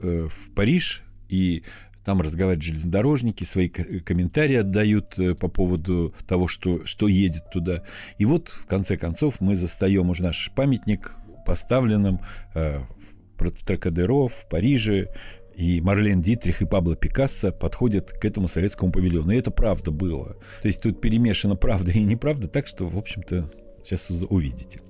э, 0.00 0.28
в 0.28 0.54
Париж, 0.54 1.02
и 1.28 1.64
там 2.04 2.20
разговаривают 2.20 2.62
железнодорожники, 2.62 3.42
свои 3.42 3.68
комментарии 3.68 4.58
отдают 4.58 5.18
э, 5.18 5.34
по 5.34 5.48
поводу 5.48 6.14
того, 6.28 6.46
что, 6.46 6.86
что 6.86 7.08
едет 7.08 7.50
туда. 7.52 7.82
И 8.18 8.24
вот, 8.24 8.50
в 8.50 8.66
конце 8.66 8.96
концов, 8.96 9.40
мы 9.40 9.56
застаем 9.56 10.08
уже 10.08 10.22
наш 10.22 10.52
памятник 10.54 11.16
поставленным 11.44 12.20
Тракадеро, 13.48 14.28
в 14.28 14.46
Париже, 14.48 15.08
и 15.60 15.80
Марлен 15.80 16.22
Дитрих 16.22 16.62
и 16.62 16.64
Пабло 16.64 16.96
Пикассо 16.96 17.52
подходят 17.52 18.10
к 18.12 18.24
этому 18.24 18.48
советскому 18.48 18.92
павильону. 18.92 19.32
И 19.32 19.36
это 19.36 19.50
правда 19.50 19.90
было. 19.90 20.36
То 20.62 20.68
есть 20.68 20.80
тут 20.80 21.00
перемешана 21.00 21.54
правда 21.54 21.92
и 21.92 22.02
неправда, 22.02 22.48
так 22.48 22.66
что, 22.66 22.88
в 22.88 22.96
общем-то, 22.96 23.50
сейчас 23.84 24.10
увидите. 24.30 24.80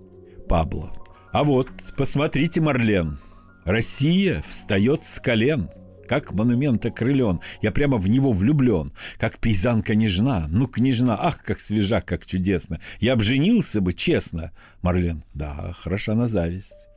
Пабло. 0.48 0.92
А 1.32 1.44
вот, 1.44 1.68
посмотрите, 1.96 2.60
Марлен, 2.60 3.18
Россия 3.64 4.42
встает 4.48 5.04
с 5.04 5.20
колен, 5.20 5.70
как 6.08 6.32
монумент 6.32 6.86
окрылен. 6.86 7.40
Я 7.62 7.72
прямо 7.72 7.96
в 7.96 8.08
него 8.08 8.32
влюблен, 8.32 8.92
как 9.18 9.38
пейзанка 9.38 9.94
нежна. 9.94 10.46
Ну, 10.48 10.66
княжна, 10.66 11.16
ах, 11.18 11.42
как 11.42 11.60
свежа, 11.60 12.00
как 12.00 12.26
чудесно. 12.26 12.80
Я 13.00 13.14
обженился 13.14 13.80
бы, 13.80 13.92
честно. 13.92 14.52
Марлен, 14.82 15.24
да, 15.34 15.72
хороша 15.80 16.14
на 16.14 16.26
зависть 16.26 16.89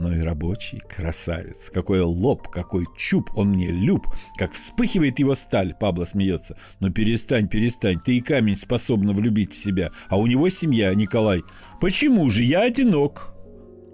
но 0.00 0.12
и 0.16 0.20
рабочий 0.20 0.80
красавец. 0.80 1.70
Какой 1.70 2.00
лоб, 2.00 2.48
какой 2.48 2.86
чуб, 2.96 3.30
он 3.36 3.50
мне 3.50 3.70
люб, 3.70 4.06
как 4.36 4.54
вспыхивает 4.54 5.18
его 5.18 5.34
сталь, 5.34 5.74
Пабло 5.78 6.06
смеется. 6.06 6.56
Но 6.80 6.90
перестань, 6.90 7.48
перестань, 7.48 8.00
ты 8.00 8.16
и 8.16 8.20
камень 8.20 8.56
способна 8.56 9.12
влюбить 9.12 9.52
в 9.52 9.62
себя, 9.62 9.92
а 10.08 10.16
у 10.16 10.26
него 10.26 10.48
семья, 10.48 10.92
Николай. 10.94 11.42
Почему 11.80 12.30
же 12.30 12.42
я 12.42 12.62
одинок? 12.62 13.34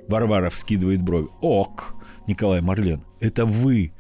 Варвара 0.09 0.49
вскидывает 0.49 1.03
брови. 1.03 1.27
Ок, 1.41 1.97
Николай 2.29 2.61
Марлен, 2.61 3.05
это 3.19 3.45
вы 3.45 3.93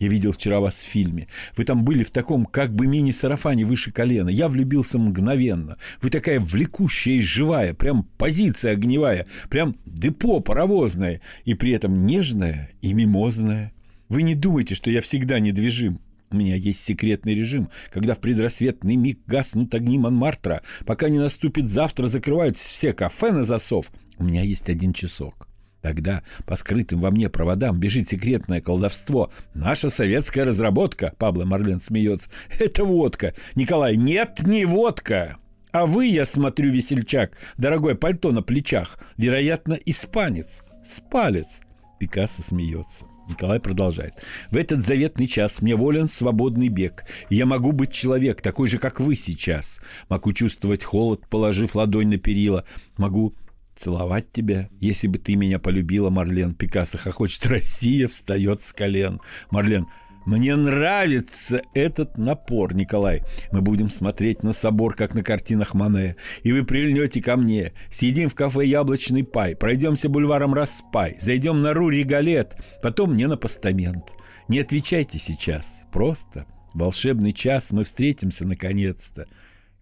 я 0.00 0.08
видел 0.08 0.32
вчера 0.32 0.60
вас 0.60 0.74
в 0.74 0.86
фильме. 0.86 1.28
Вы 1.56 1.64
там 1.64 1.84
были 1.84 2.02
в 2.02 2.10
таком 2.10 2.46
как 2.46 2.74
бы 2.74 2.86
мини-сарафане 2.86 3.64
выше 3.64 3.92
колена. 3.92 4.30
Я 4.30 4.48
влюбился 4.48 4.98
мгновенно. 4.98 5.76
Вы 6.00 6.10
такая 6.10 6.40
влекущая 6.40 7.14
и 7.14 7.20
живая, 7.20 7.74
прям 7.74 8.04
позиция 8.16 8.72
огневая, 8.72 9.26
прям 9.50 9.76
депо 9.84 10.40
паровозное, 10.40 11.20
и 11.44 11.54
при 11.54 11.72
этом 11.72 12.06
нежная 12.06 12.70
и 12.80 12.94
мимозная. 12.94 13.72
Вы 14.08 14.22
не 14.22 14.34
думайте, 14.34 14.74
что 14.74 14.90
я 14.90 15.02
всегда 15.02 15.38
недвижим. 15.38 16.00
У 16.30 16.36
меня 16.36 16.54
есть 16.54 16.82
секретный 16.82 17.34
режим, 17.34 17.68
когда 17.92 18.14
в 18.14 18.20
предрассветный 18.20 18.96
миг 18.96 19.18
гаснут 19.26 19.74
огни 19.74 19.98
Монмартра, 19.98 20.62
пока 20.86 21.08
не 21.08 21.18
наступит 21.18 21.68
завтра, 21.68 22.06
закрывают 22.06 22.56
все 22.56 22.92
кафе 22.92 23.32
на 23.32 23.42
засов. 23.42 23.90
У 24.16 24.24
меня 24.24 24.42
есть 24.42 24.70
один 24.70 24.92
часок. 24.92 25.49
Тогда 25.82 26.22
по 26.44 26.56
скрытым 26.56 27.00
во 27.00 27.10
мне 27.10 27.28
проводам 27.28 27.78
бежит 27.78 28.08
секретное 28.08 28.60
колдовство. 28.60 29.30
Наша 29.54 29.88
советская 29.88 30.44
разработка, 30.44 31.14
Пабло 31.18 31.44
Марлен 31.44 31.80
смеется, 31.80 32.28
это 32.58 32.84
водка. 32.84 33.34
Николай, 33.54 33.96
нет, 33.96 34.42
не 34.44 34.64
водка. 34.64 35.38
А 35.72 35.86
вы, 35.86 36.06
я 36.06 36.26
смотрю, 36.26 36.70
весельчак, 36.70 37.32
дорогое 37.56 37.94
пальто 37.94 38.32
на 38.32 38.42
плечах, 38.42 38.98
вероятно, 39.16 39.74
испанец. 39.74 40.64
Спалец. 40.84 41.60
Пикассо 41.98 42.42
смеется. 42.42 43.06
Николай 43.28 43.60
продолжает. 43.60 44.14
В 44.50 44.56
этот 44.56 44.84
заветный 44.84 45.28
час 45.28 45.62
мне 45.62 45.76
волен 45.76 46.08
свободный 46.08 46.68
бег. 46.68 47.04
Я 47.28 47.46
могу 47.46 47.70
быть 47.70 47.92
человек, 47.92 48.42
такой 48.42 48.66
же, 48.66 48.78
как 48.78 48.98
вы 48.98 49.14
сейчас. 49.14 49.80
Могу 50.08 50.32
чувствовать 50.32 50.82
холод, 50.82 51.26
положив 51.28 51.76
ладонь 51.76 52.08
на 52.08 52.18
перила. 52.18 52.64
Могу 52.96 53.36
целовать 53.76 54.32
тебя, 54.32 54.68
если 54.80 55.06
бы 55.06 55.18
ты 55.18 55.36
меня 55.36 55.58
полюбила, 55.58 56.10
Марлен. 56.10 56.54
Пикассо 56.54 56.98
хохочет, 56.98 57.46
Россия 57.46 58.08
встает 58.08 58.62
с 58.62 58.72
колен. 58.72 59.20
Марлен, 59.50 59.86
мне 60.26 60.54
нравится 60.54 61.62
этот 61.72 62.18
напор, 62.18 62.74
Николай. 62.74 63.22
Мы 63.52 63.62
будем 63.62 63.88
смотреть 63.88 64.42
на 64.42 64.52
собор, 64.52 64.94
как 64.94 65.14
на 65.14 65.22
картинах 65.22 65.72
Мане. 65.74 66.16
И 66.42 66.52
вы 66.52 66.64
прильнете 66.64 67.22
ко 67.22 67.36
мне. 67.36 67.72
Съедим 67.90 68.28
в 68.28 68.34
кафе 68.34 68.66
яблочный 68.66 69.24
пай. 69.24 69.56
Пройдемся 69.56 70.08
бульваром 70.10 70.52
Распай. 70.52 71.16
Зайдем 71.20 71.62
на 71.62 71.72
Рури 71.72 72.04
Галет. 72.04 72.56
Потом 72.82 73.14
мне 73.14 73.28
на 73.28 73.38
постамент. 73.38 74.12
Не 74.48 74.60
отвечайте 74.60 75.18
сейчас. 75.18 75.86
Просто 75.90 76.46
волшебный 76.74 77.32
час 77.32 77.72
мы 77.72 77.84
встретимся 77.84 78.46
наконец-то. 78.46 79.26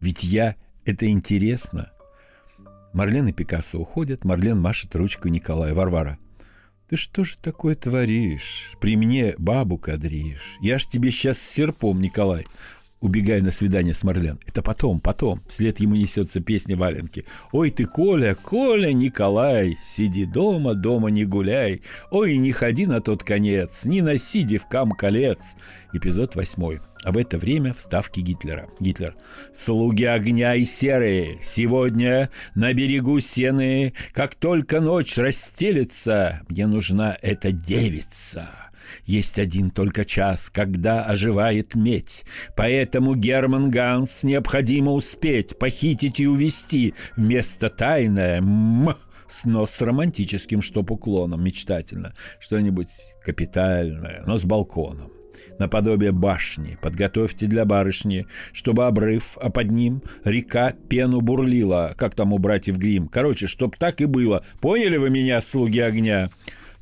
Ведь 0.01 0.23
я— 0.23 0.55
это 0.85 1.09
интересно. 1.09 1.91
Марлен 2.93 3.29
и 3.29 3.33
Пикассо 3.33 3.79
уходят. 3.79 4.25
Марлен 4.25 4.59
машет 4.61 4.95
ручку 4.97 5.29
Николая. 5.29 5.75
Варвара. 5.75 6.19
Ты 6.89 6.97
что 6.97 7.23
же 7.23 7.37
такое 7.37 7.75
творишь? 7.75 8.73
При 8.81 8.97
мне 8.97 9.35
бабу 9.37 9.77
кадришь. 9.77 10.57
Я 10.61 10.79
ж 10.79 10.87
тебе 10.87 11.11
сейчас 11.11 11.39
серпом, 11.39 12.01
Николай 12.01 12.47
убегая 13.01 13.43
на 13.43 13.51
свидание 13.51 13.95
с 13.95 14.03
Марлен. 14.03 14.41
Это 14.47 14.63
потом, 14.63 15.01
потом. 15.01 15.43
Вслед 15.49 15.81
ему 15.81 15.95
несется 15.95 16.41
песня 16.41 16.77
Валенки. 16.77 17.25
«Ой 17.53 17.71
ты, 17.71 17.87
Коля, 17.87 18.35
Коля, 18.35 18.93
Николай, 18.93 19.77
сиди 19.85 20.25
дома, 20.25 20.75
дома 20.75 21.09
не 21.09 21.25
гуляй. 21.25 21.83
Ой, 22.11 22.37
не 22.37 22.53
ходи 22.53 22.87
на 22.87 23.01
тот 23.01 23.25
конец, 23.25 23.85
не 23.85 24.03
носи 24.03 24.43
девкам 24.43 24.93
колец». 24.93 25.39
Эпизод 25.93 26.37
восьмой. 26.37 26.81
А 27.05 27.13
в 27.13 27.17
это 27.17 27.39
время 27.39 27.73
вставки 27.73 28.21
Гитлера. 28.21 28.69
Гитлер. 28.81 29.15
«Слуги 29.57 30.05
огня 30.05 30.55
и 30.55 30.65
серые, 30.65 31.39
сегодня 31.43 32.31
на 32.55 32.75
берегу 32.75 33.21
сены, 33.21 33.95
как 34.13 34.35
только 34.35 34.81
ночь 34.81 35.17
расстелится, 35.17 36.43
мне 36.49 36.67
нужна 36.67 37.17
эта 37.23 37.53
девица». 37.53 38.68
Есть 39.05 39.39
один 39.39 39.71
только 39.71 40.05
час, 40.05 40.51
когда 40.51 41.05
оживает 41.05 41.75
медь. 41.75 42.25
Поэтому 42.57 43.15
Герман 43.15 43.71
Ганс 43.71 44.23
необходимо 44.23 44.93
успеть 44.93 45.59
похитить 45.59 46.21
и 46.21 46.27
увести 46.27 46.95
вместо 47.17 47.71
тайное 47.71 48.39
м 48.39 48.95
но 49.45 49.67
с 49.67 49.83
романтическим 49.83 50.63
штоп-уклоном, 50.63 51.45
мечтательно. 51.45 52.15
Что-нибудь 52.41 52.89
капитальное, 53.23 54.23
но 54.27 54.39
с 54.39 54.45
балконом 54.45 55.13
наподобие 55.59 56.13
башни. 56.13 56.79
Подготовьте 56.81 57.47
для 57.47 57.65
барышни, 57.65 58.27
чтобы 58.53 58.87
обрыв, 58.87 59.37
а 59.41 59.51
под 59.51 59.71
ним 59.71 60.03
река 60.25 60.73
пену 60.89 61.21
бурлила, 61.21 61.95
как 61.97 62.15
там 62.15 62.33
у 62.33 62.39
братьев 62.39 62.77
Грим. 62.77 63.09
Короче, 63.09 63.47
чтоб 63.47 63.77
так 63.77 64.01
и 64.01 64.07
было. 64.07 64.45
Поняли 64.61 64.97
вы 64.97 65.11
меня, 65.11 65.41
слуги 65.41 65.81
огня? 65.81 66.31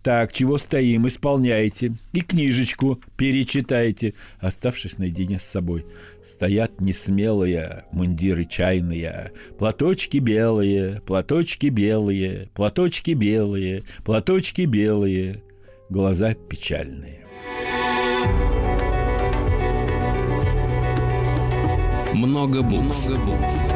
Так, 0.07 0.33
чего 0.33 0.57
стоим, 0.57 1.09
исполняйте. 1.09 1.93
И 2.13 2.21
книжечку 2.21 3.01
перечитайте, 3.17 4.15
оставшись 4.39 4.99
наедине 4.99 5.41
с 5.41 5.43
собой. 5.43 5.85
Стоят 6.23 6.81
несмелые 6.81 7.87
мундиры 7.91 8.45
чайные, 8.45 9.33
платочки 9.59 10.19
белые, 10.19 11.03
платочки 11.05 11.67
белые, 11.67 12.51
платочки 12.55 13.11
белые, 13.15 13.83
платочки 14.05 14.61
белые, 14.61 15.43
глаза 15.91 16.35
печальные. 16.35 17.27
Много 22.15 22.63
букв. 22.63 23.09
Много 23.09 23.21
букв. 23.23 23.76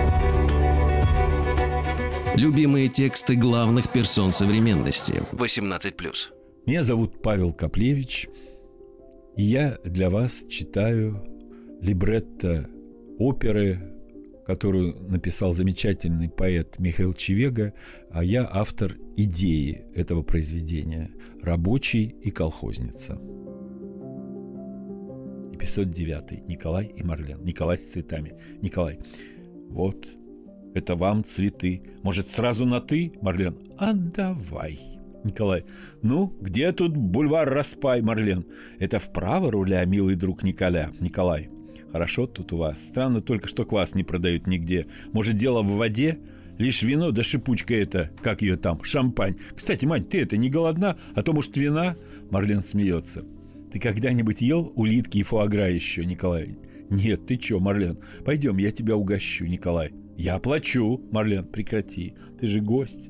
Любимые 2.40 2.88
тексты 2.88 3.36
главных 3.36 3.92
персон 3.92 4.32
современности. 4.32 5.22
18+. 5.32 5.92
Меня 6.64 6.82
зовут 6.82 7.20
Павел 7.20 7.52
Коплевич, 7.52 8.30
и 9.36 9.42
я 9.42 9.76
для 9.84 10.08
вас 10.08 10.44
читаю 10.48 11.22
либретто 11.82 12.66
оперы, 13.18 13.92
которую 14.46 15.02
написал 15.02 15.52
замечательный 15.52 16.30
поэт 16.30 16.78
Михаил 16.78 17.12
Чевега, 17.12 17.74
а 18.10 18.24
я 18.24 18.48
автор 18.50 18.96
идеи 19.18 19.84
этого 19.94 20.22
произведения 20.22 21.10
«Рабочий 21.42 22.06
и 22.22 22.30
колхозница». 22.30 23.20
Эпизод 25.52 25.90
9. 25.90 26.48
Николай 26.48 26.86
и 26.86 27.02
Марлен. 27.02 27.44
Николай 27.44 27.76
с 27.76 27.92
цветами. 27.92 28.32
Николай. 28.62 28.98
Вот 29.68 30.06
это 30.74 30.94
вам 30.96 31.24
цветы. 31.24 31.82
Может, 32.02 32.28
сразу 32.28 32.66
на 32.66 32.80
«ты», 32.80 33.12
Марлен? 33.20 33.56
А 33.78 33.92
давай. 33.92 34.80
Николай. 35.24 35.64
Ну, 36.02 36.34
где 36.40 36.72
тут 36.72 36.96
бульвар 36.96 37.48
Распай, 37.48 38.00
Марлен? 38.00 38.46
Это 38.78 38.98
вправо 38.98 39.50
руля, 39.50 39.84
милый 39.84 40.16
друг 40.16 40.42
Николя. 40.42 40.90
Николай. 41.00 41.50
Хорошо 41.92 42.26
тут 42.26 42.52
у 42.52 42.58
вас. 42.58 42.80
Странно 42.80 43.20
только, 43.20 43.48
что 43.48 43.64
квас 43.64 43.94
не 43.94 44.04
продают 44.04 44.46
нигде. 44.46 44.86
Может, 45.12 45.36
дело 45.36 45.62
в 45.62 45.76
воде? 45.76 46.18
Лишь 46.58 46.82
вино 46.82 47.10
да 47.10 47.22
шипучка 47.22 47.74
это, 47.74 48.10
как 48.22 48.42
ее 48.42 48.56
там, 48.56 48.82
шампань. 48.84 49.38
Кстати, 49.56 49.86
мать, 49.86 50.08
ты 50.08 50.20
это 50.20 50.36
не 50.36 50.50
голодна? 50.50 50.98
А 51.14 51.22
то, 51.22 51.32
может, 51.32 51.56
вина? 51.56 51.96
Марлен 52.30 52.62
смеется. 52.62 53.24
Ты 53.72 53.78
когда-нибудь 53.78 54.40
ел 54.40 54.72
улитки 54.76 55.18
и 55.18 55.22
фуагра 55.22 55.70
еще, 55.70 56.04
Николай? 56.04 56.58
Нет, 56.90 57.26
ты 57.26 57.36
чё, 57.36 57.60
Марлен? 57.60 57.98
Пойдем, 58.24 58.58
я 58.58 58.70
тебя 58.72 58.96
угощу, 58.96 59.46
Николай. 59.46 59.92
Я 60.20 60.34
оплачу. 60.34 61.00
Марлен, 61.10 61.46
прекрати. 61.46 62.12
Ты 62.38 62.46
же 62.46 62.60
гость. 62.60 63.08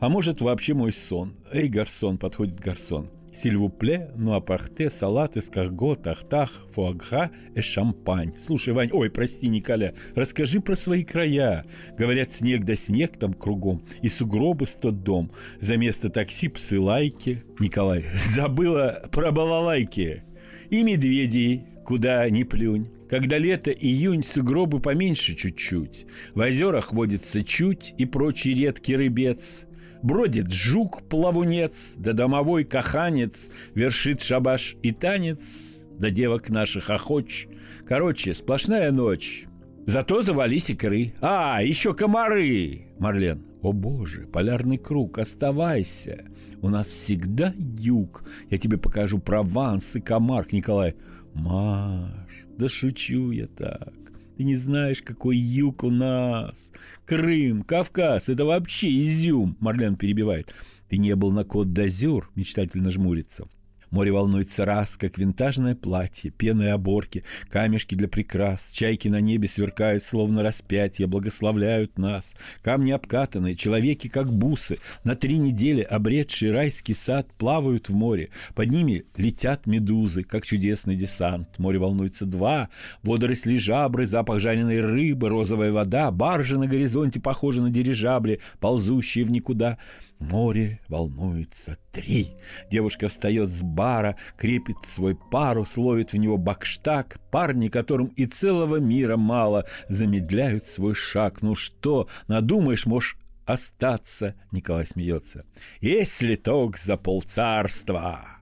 А 0.00 0.08
может, 0.08 0.40
вообще 0.40 0.74
мой 0.74 0.92
сон. 0.92 1.36
Эй, 1.52 1.68
гарсон, 1.68 2.18
подходит 2.18 2.58
гарсон. 2.58 3.10
Сильвупле, 3.32 4.10
ну 4.16 4.32
апарте, 4.34 4.90
салат, 4.90 5.36
эскаргот, 5.36 6.02
тахтах, 6.02 6.50
фуагра 6.72 7.30
и 7.54 7.60
шампань. 7.60 8.34
Слушай, 8.44 8.74
Вань, 8.74 8.90
ой, 8.92 9.08
прости, 9.08 9.46
Николя, 9.46 9.94
расскажи 10.16 10.60
про 10.60 10.74
свои 10.74 11.04
края. 11.04 11.64
Говорят, 11.96 12.32
снег 12.32 12.64
да 12.64 12.74
снег 12.74 13.16
там 13.18 13.34
кругом, 13.34 13.84
и 14.02 14.08
сугробы 14.08 14.66
сто 14.66 14.90
дом. 14.90 15.30
За 15.60 15.76
место 15.76 16.10
такси 16.10 16.48
псы 16.48 16.80
лайки. 16.80 17.44
Николай, 17.60 18.04
забыла 18.34 19.08
про 19.12 19.30
балалайки. 19.30 20.24
И 20.70 20.82
медведей, 20.82 21.66
куда 21.84 22.28
ни 22.28 22.42
плюнь. 22.42 22.88
Когда 23.08 23.38
лето, 23.38 23.70
июнь, 23.70 24.22
сугробы 24.22 24.80
поменьше 24.80 25.34
чуть-чуть. 25.34 26.06
В 26.34 26.40
озерах 26.40 26.92
водится 26.92 27.42
чуть 27.42 27.94
и 27.96 28.04
прочий 28.04 28.54
редкий 28.54 28.96
рыбец. 28.96 29.66
Бродит 30.02 30.52
жук-плавунец, 30.52 31.94
да 31.96 32.12
домовой 32.12 32.64
каханец, 32.64 33.50
Вершит 33.74 34.22
шабаш 34.22 34.76
и 34.82 34.92
танец, 34.92 35.84
да 35.98 36.10
девок 36.10 36.50
наших 36.50 36.90
охоч. 36.90 37.48
Короче, 37.86 38.34
сплошная 38.34 38.92
ночь. 38.92 39.46
Зато 39.86 40.22
завались 40.22 40.68
икры. 40.68 41.14
А, 41.20 41.62
еще 41.62 41.94
комары! 41.94 42.88
Марлен. 42.98 43.42
О 43.62 43.72
боже, 43.72 44.26
полярный 44.26 44.76
круг, 44.76 45.18
оставайся. 45.18 46.26
У 46.60 46.68
нас 46.68 46.88
всегда 46.88 47.54
юг. 47.56 48.22
Я 48.50 48.58
тебе 48.58 48.76
покажу 48.76 49.18
Прованс 49.18 49.96
и 49.96 50.00
Камарк, 50.00 50.52
Николай. 50.52 50.94
Маш, 51.34 52.27
да 52.58 52.68
шучу 52.68 53.30
я 53.30 53.46
так. 53.46 53.94
Ты 54.36 54.44
не 54.44 54.56
знаешь, 54.56 55.02
какой 55.02 55.36
юг 55.36 55.84
у 55.84 55.90
нас. 55.90 56.72
Крым, 57.06 57.62
Кавказ, 57.62 58.28
это 58.28 58.44
вообще 58.44 58.88
изюм, 59.00 59.56
Марлен 59.60 59.96
перебивает. 59.96 60.52
Ты 60.88 60.98
не 60.98 61.14
был 61.16 61.32
на 61.32 61.44
Кот-d'Азюр, 61.44 62.30
мечтательно 62.34 62.90
жмурится. 62.90 63.48
Море 63.90 64.12
волнуется 64.12 64.64
раз, 64.64 64.96
как 64.96 65.18
винтажное 65.18 65.74
платье, 65.74 66.30
пены 66.30 66.70
оборки, 66.70 67.24
камешки 67.50 67.94
для 67.94 68.08
прикрас, 68.08 68.70
чайки 68.72 69.08
на 69.08 69.20
небе 69.20 69.48
сверкают, 69.48 70.04
словно 70.04 70.42
распятия, 70.42 71.06
благословляют 71.06 71.98
нас. 71.98 72.34
Камни 72.62 72.90
обкатанные, 72.90 73.56
человеки, 73.56 74.08
как 74.08 74.30
бусы, 74.30 74.78
на 75.04 75.16
три 75.16 75.38
недели 75.38 75.80
обретший 75.80 76.52
райский 76.52 76.94
сад 76.94 77.28
плавают 77.38 77.88
в 77.88 77.94
море. 77.94 78.30
Под 78.54 78.70
ними 78.70 79.04
летят 79.16 79.66
медузы, 79.66 80.22
как 80.22 80.44
чудесный 80.44 80.96
десант. 80.96 81.58
Море 81.58 81.78
волнуется 81.78 82.26
два, 82.26 82.68
водоросли 83.02 83.56
жабры, 83.56 84.06
запах 84.06 84.40
жареной 84.40 84.80
рыбы, 84.80 85.28
розовая 85.28 85.72
вода, 85.72 86.10
баржи 86.10 86.58
на 86.58 86.66
горизонте 86.66 87.20
похожи 87.20 87.62
на 87.62 87.70
дирижабли, 87.70 88.40
ползущие 88.60 89.24
в 89.24 89.30
никуда. 89.30 89.78
Море 90.18 90.80
волнуется 90.88 91.78
три. 91.92 92.36
Девушка 92.70 93.08
встает 93.08 93.50
с 93.50 93.62
бара, 93.62 94.16
крепит 94.36 94.76
свой 94.84 95.14
парус, 95.14 95.76
ловит 95.76 96.12
в 96.12 96.16
него 96.16 96.36
бакштаг. 96.36 97.20
Парни, 97.30 97.68
которым 97.68 98.06
и 98.08 98.26
целого 98.26 98.76
мира 98.76 99.16
мало, 99.16 99.66
замедляют 99.88 100.66
свой 100.66 100.94
шаг. 100.94 101.40
Ну 101.42 101.54
что, 101.54 102.08
надумаешь, 102.26 102.86
можешь 102.86 103.16
остаться, 103.46 104.34
Николай 104.52 104.86
смеется. 104.86 105.44
Если 105.80 106.34
ток 106.34 106.78
за 106.78 106.96
полцарства. 106.96 108.38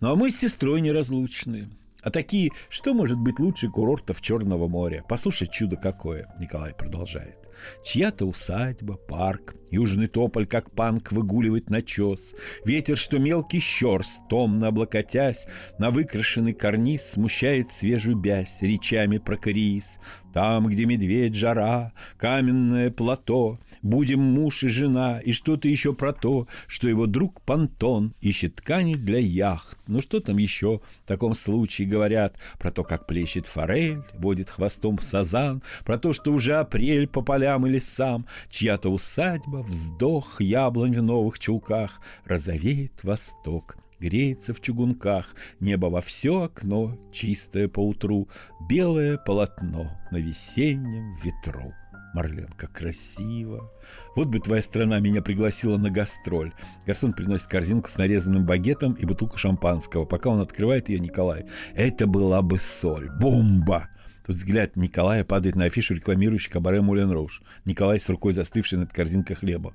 Ну 0.00 0.12
а 0.12 0.16
мы 0.16 0.30
с 0.30 0.38
сестрой 0.38 0.80
неразлучны. 0.80 1.68
А 2.02 2.10
такие, 2.10 2.50
что 2.68 2.94
может 2.94 3.18
быть 3.18 3.38
лучше 3.38 3.68
курортов 3.68 4.20
Черного 4.20 4.66
моря? 4.68 5.04
Послушай, 5.08 5.48
чудо 5.50 5.76
какое, 5.76 6.32
Николай 6.40 6.74
продолжает. 6.74 7.47
Чья-то 7.84 8.26
усадьба, 8.26 8.94
парк, 8.94 9.54
южный 9.70 10.06
тополь, 10.06 10.46
как 10.46 10.70
панк, 10.70 11.12
выгуливает 11.12 11.70
начес. 11.70 12.34
Ветер, 12.64 12.96
что 12.96 13.18
мелкий 13.18 13.60
щерс, 13.60 14.18
томно 14.28 14.68
облокотясь, 14.68 15.46
на 15.78 15.90
выкрашенный 15.90 16.52
карниз 16.52 17.02
смущает 17.02 17.72
свежую 17.72 18.16
бязь 18.16 18.58
речами 18.60 19.18
про 19.18 19.36
кориис. 19.36 19.98
Там, 20.32 20.66
где 20.66 20.84
медведь, 20.84 21.34
жара, 21.34 21.92
каменное 22.16 22.90
плато, 22.90 23.58
будем 23.82 24.20
муж 24.20 24.62
и 24.62 24.68
жена, 24.68 25.20
и 25.20 25.32
что-то 25.32 25.68
еще 25.68 25.94
про 25.94 26.12
то, 26.12 26.46
что 26.66 26.86
его 26.88 27.06
друг 27.06 27.40
Пантон 27.42 28.14
ищет 28.20 28.56
ткани 28.56 28.94
для 28.94 29.18
яхт. 29.18 29.78
Ну 29.86 30.00
что 30.00 30.20
там 30.20 30.36
еще 30.36 30.80
в 31.04 31.08
таком 31.08 31.34
случае 31.34 31.88
говорят 31.88 32.36
про 32.58 32.70
то, 32.70 32.84
как 32.84 33.06
плещет 33.06 33.46
форель, 33.46 34.02
водит 34.14 34.50
хвостом 34.50 34.98
сазан, 35.00 35.62
про 35.84 35.98
то, 35.98 36.12
что 36.12 36.32
уже 36.32 36.56
апрель 36.56 37.08
по 37.08 37.22
полям 37.22 37.47
и 37.56 37.70
лесам, 37.70 38.26
чья-то 38.50 38.90
усадьба, 38.90 39.62
вздох 39.62 40.40
яблонь 40.40 40.98
в 40.98 41.02
новых 41.02 41.38
чулках, 41.38 42.00
розовеет 42.24 43.04
восток, 43.04 43.76
греется 43.98 44.54
в 44.54 44.60
чугунках, 44.60 45.34
небо 45.60 45.86
во 45.86 46.00
все 46.00 46.42
окно, 46.44 46.98
чистое 47.12 47.68
поутру, 47.68 48.28
белое 48.68 49.18
полотно 49.18 49.90
на 50.10 50.16
весеннем 50.18 51.16
ветру. 51.24 51.74
Марлен, 52.14 52.48
как 52.56 52.72
красиво. 52.72 53.70
Вот 54.16 54.28
бы 54.28 54.40
твоя 54.40 54.62
страна 54.62 54.98
меня 54.98 55.20
пригласила 55.20 55.76
на 55.76 55.90
гастроль. 55.90 56.52
Гарсон 56.86 57.12
приносит 57.12 57.48
корзинку 57.48 57.90
с 57.90 57.98
нарезанным 57.98 58.46
багетом 58.46 58.94
и 58.94 59.04
бутылку 59.04 59.36
шампанского. 59.36 60.04
Пока 60.06 60.30
он 60.30 60.40
открывает 60.40 60.88
ее, 60.88 60.98
Николай. 61.00 61.46
Это 61.74 62.06
была 62.06 62.40
бы 62.40 62.58
соль. 62.58 63.10
Бомба! 63.20 63.88
Взгляд 64.28 64.76
Николая 64.76 65.24
падает 65.24 65.56
на 65.56 65.64
афишу, 65.64 65.94
рекламирующий 65.94 66.50
кабаре 66.50 66.82
Мулен 66.82 67.10
Роуш. 67.10 67.40
Николай 67.64 67.98
с 67.98 68.10
рукой 68.10 68.34
застывший 68.34 68.78
над 68.78 68.92
корзинкой 68.92 69.36
хлеба. 69.36 69.74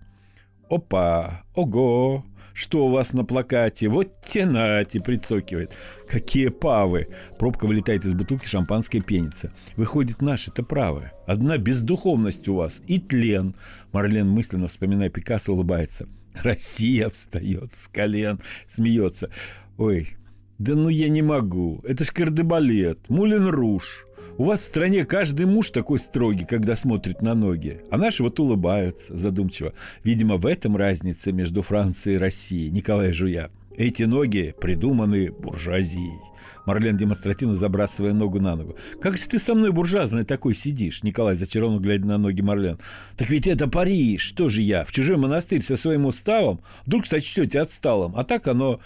Опа! 0.69 1.43
Ого! 1.55 2.23
Что 2.53 2.85
у 2.85 2.91
вас 2.91 3.13
на 3.13 3.25
плакате? 3.25 3.87
Вот 3.87 4.21
тенати, 4.21 4.99
прицокивает. 4.99 5.75
Какие 6.07 6.49
павы! 6.49 7.07
Пробка 7.39 7.65
вылетает 7.65 8.05
из 8.05 8.13
бутылки, 8.13 8.45
шампанское 8.45 9.01
пенится. 9.01 9.51
Выходит, 9.75 10.21
наши-то 10.21 10.61
правы. 10.61 11.09
Одна 11.25 11.57
бездуховность 11.57 12.47
у 12.47 12.53
вас 12.53 12.79
и 12.85 12.99
тлен. 12.99 13.55
Марлен 13.91 14.29
мысленно, 14.29 14.67
вспоминая 14.67 15.09
Пикассо, 15.09 15.53
улыбается. 15.53 16.07
Россия 16.43 17.09
встает 17.09 17.73
с 17.73 17.87
колен, 17.87 18.39
смеется. 18.67 19.31
Ой, 19.79 20.15
да 20.59 20.75
ну 20.75 20.89
я 20.89 21.09
не 21.09 21.23
могу. 21.23 21.81
Это 21.83 22.03
ж 22.03 22.11
кардебалет, 22.11 23.09
Мулен 23.09 23.47
Руш. 23.47 24.05
У 24.35 24.45
вас 24.45 24.61
в 24.61 24.65
стране 24.65 25.05
каждый 25.05 25.45
муж 25.45 25.69
такой 25.69 25.99
строгий, 25.99 26.45
когда 26.45 26.75
смотрит 26.75 27.21
на 27.21 27.35
ноги, 27.35 27.81
а 27.91 27.97
наши 27.97 28.23
вот 28.23 28.39
улыбаются 28.39 29.15
задумчиво. 29.15 29.73
Видимо, 30.03 30.37
в 30.37 30.47
этом 30.47 30.75
разница 30.75 31.31
между 31.31 31.61
Францией 31.61 32.15
и 32.15 32.19
Россией. 32.19 32.71
Николай 32.71 33.13
Жуя. 33.13 33.51
Эти 33.77 34.03
ноги 34.03 34.55
придуманы 34.59 35.31
буржуазией. 35.31 36.19
Марлен 36.65 36.97
демонстративно 36.97 37.55
забрасывая 37.55 38.13
ногу 38.13 38.39
на 38.39 38.55
ногу. 38.55 38.75
«Как 39.01 39.17
же 39.17 39.27
ты 39.27 39.37
со 39.37 39.53
мной 39.53 39.71
буржуазный 39.71 40.23
такой 40.23 40.55
сидишь?» 40.55 41.03
Николай 41.03 41.35
зачарованно 41.35 41.79
глядя 41.79 42.05
на 42.05 42.17
ноги 42.17 42.41
Марлен. 42.41 42.79
«Так 43.17 43.29
ведь 43.29 43.47
это 43.47 43.67
Париж! 43.67 44.21
Что 44.21 44.49
же 44.49 44.61
я? 44.61 44.83
В 44.85 44.91
чужой 44.91 45.17
монастырь 45.17 45.61
со 45.61 45.75
своим 45.75 46.05
уставом? 46.05 46.61
Вдруг 46.85 47.05
сочтете 47.05 47.59
отсталым? 47.59 48.15
А 48.15 48.23
так 48.23 48.47
оно 48.47 48.79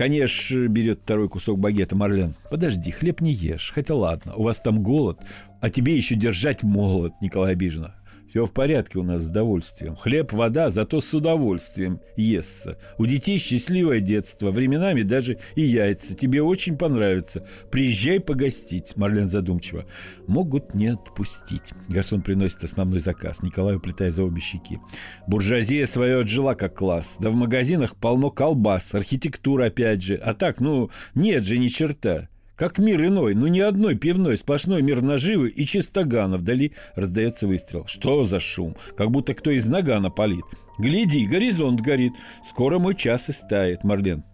Конечно, 0.00 0.66
берет 0.66 1.00
второй 1.02 1.28
кусок 1.28 1.58
багета 1.58 1.94
Марлен. 1.94 2.34
Подожди, 2.50 2.90
хлеб 2.90 3.20
не 3.20 3.34
ешь. 3.34 3.70
Хотя 3.74 3.94
ладно, 3.94 4.34
у 4.34 4.44
вас 4.44 4.58
там 4.58 4.82
голод, 4.82 5.20
а 5.60 5.68
тебе 5.68 5.94
еще 5.94 6.14
держать 6.14 6.62
молот, 6.62 7.12
Николай 7.20 7.52
обиженно. 7.52 7.94
Все 8.30 8.46
в 8.46 8.52
порядке 8.52 9.00
у 9.00 9.02
нас 9.02 9.24
с 9.24 9.28
удовольствием. 9.28 9.96
Хлеб, 9.96 10.32
вода, 10.32 10.70
зато 10.70 11.00
с 11.00 11.12
удовольствием 11.12 12.00
естся. 12.16 12.78
У 12.96 13.06
детей 13.06 13.38
счастливое 13.38 13.98
детство, 13.98 14.52
временами 14.52 15.02
даже 15.02 15.38
и 15.56 15.62
яйца. 15.62 16.14
Тебе 16.14 16.40
очень 16.40 16.76
понравится. 16.76 17.44
Приезжай 17.72 18.20
погостить, 18.20 18.96
Марлен 18.96 19.28
задумчиво. 19.28 19.84
Могут 20.28 20.76
не 20.76 20.92
отпустить. 20.92 21.72
Гарсон 21.88 22.22
приносит 22.22 22.62
основной 22.62 23.00
заказ. 23.00 23.42
Николай 23.42 23.74
уплетая 23.74 24.12
за 24.12 24.22
обе 24.22 24.40
щеки. 24.40 24.78
Буржуазия 25.26 25.84
свое 25.86 26.20
отжила 26.20 26.54
как 26.54 26.76
класс. 26.76 27.16
Да 27.18 27.30
в 27.30 27.34
магазинах 27.34 27.96
полно 27.96 28.30
колбас, 28.30 28.94
архитектура 28.94 29.66
опять 29.66 30.02
же. 30.02 30.14
А 30.14 30.34
так, 30.34 30.60
ну, 30.60 30.90
нет 31.16 31.44
же 31.44 31.58
ни 31.58 31.66
черта. 31.66 32.28
Как 32.60 32.76
мир 32.76 33.02
иной, 33.06 33.34
ну 33.34 33.46
ни 33.46 33.60
одной 33.60 33.96
пивной, 33.96 34.36
сплошной 34.36 34.82
мир 34.82 35.00
наживы 35.00 35.48
и 35.48 35.64
чистогана. 35.64 36.36
Вдали 36.36 36.74
раздается 36.94 37.46
выстрел. 37.46 37.86
Что 37.86 38.24
за 38.24 38.38
шум? 38.38 38.76
Как 38.98 39.10
будто 39.10 39.32
кто 39.32 39.50
из 39.50 39.64
нагана 39.64 40.10
палит. 40.10 40.44
Гляди, 40.78 41.26
горизонт 41.26 41.80
горит. 41.80 42.12
Скоро 42.46 42.78
мой 42.78 42.94
час 42.94 43.30
и 43.30 43.32
стает, 43.32 43.82
Марлен. 43.82 44.24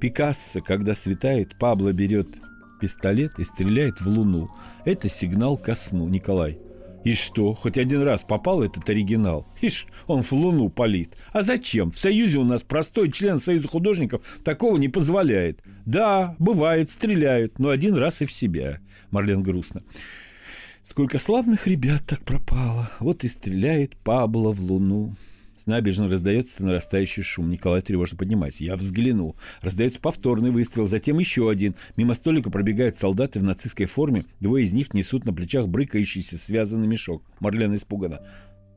Пикассо, 0.00 0.60
когда 0.60 0.94
светает, 0.94 1.58
Пабло 1.58 1.92
берет 1.92 2.28
пистолет 2.80 3.32
и 3.40 3.42
стреляет 3.42 4.00
в 4.00 4.06
луну. 4.06 4.48
Это 4.84 5.08
сигнал 5.08 5.56
ко 5.56 5.74
сну, 5.74 6.06
Николай. 6.06 6.60
И 7.04 7.14
что, 7.14 7.54
хоть 7.54 7.78
один 7.78 8.02
раз 8.02 8.22
попал 8.22 8.62
этот 8.62 8.88
оригинал? 8.88 9.46
Ишь, 9.60 9.86
он 10.06 10.22
в 10.22 10.32
луну 10.32 10.68
палит. 10.68 11.16
А 11.32 11.42
зачем? 11.42 11.90
В 11.90 11.98
Союзе 11.98 12.38
у 12.38 12.44
нас 12.44 12.62
простой 12.62 13.10
член 13.10 13.40
Союза 13.40 13.68
художников 13.68 14.22
такого 14.44 14.76
не 14.76 14.88
позволяет. 14.88 15.60
Да, 15.84 16.36
бывает, 16.38 16.90
стреляют, 16.90 17.58
но 17.58 17.70
один 17.70 17.96
раз 17.96 18.22
и 18.22 18.26
в 18.26 18.32
себя. 18.32 18.78
Марлен 19.10 19.42
грустно. 19.42 19.80
Сколько 20.88 21.18
славных 21.18 21.66
ребят 21.66 22.02
так 22.06 22.20
пропало. 22.20 22.90
Вот 23.00 23.24
и 23.24 23.28
стреляет 23.28 23.96
Пабло 23.96 24.52
в 24.52 24.60
луну. 24.60 25.16
С 25.62 25.66
набережной 25.66 26.08
раздается 26.08 26.64
нарастающий 26.64 27.22
шум. 27.22 27.48
Николай 27.48 27.82
тревожно 27.82 28.18
поднимается. 28.18 28.64
Я 28.64 28.74
взгляну. 28.74 29.36
Раздается 29.60 30.00
повторный 30.00 30.50
выстрел, 30.50 30.88
затем 30.88 31.20
еще 31.20 31.48
один. 31.48 31.76
Мимо 31.96 32.14
столика 32.14 32.50
пробегают 32.50 32.98
солдаты 32.98 33.38
в 33.38 33.44
нацистской 33.44 33.86
форме. 33.86 34.24
Двое 34.40 34.64
из 34.64 34.72
них 34.72 34.92
несут 34.92 35.24
на 35.24 35.32
плечах 35.32 35.68
брыкающийся 35.68 36.36
связанный 36.36 36.88
мешок. 36.88 37.22
Марлен 37.38 37.76
испугана. 37.76 38.26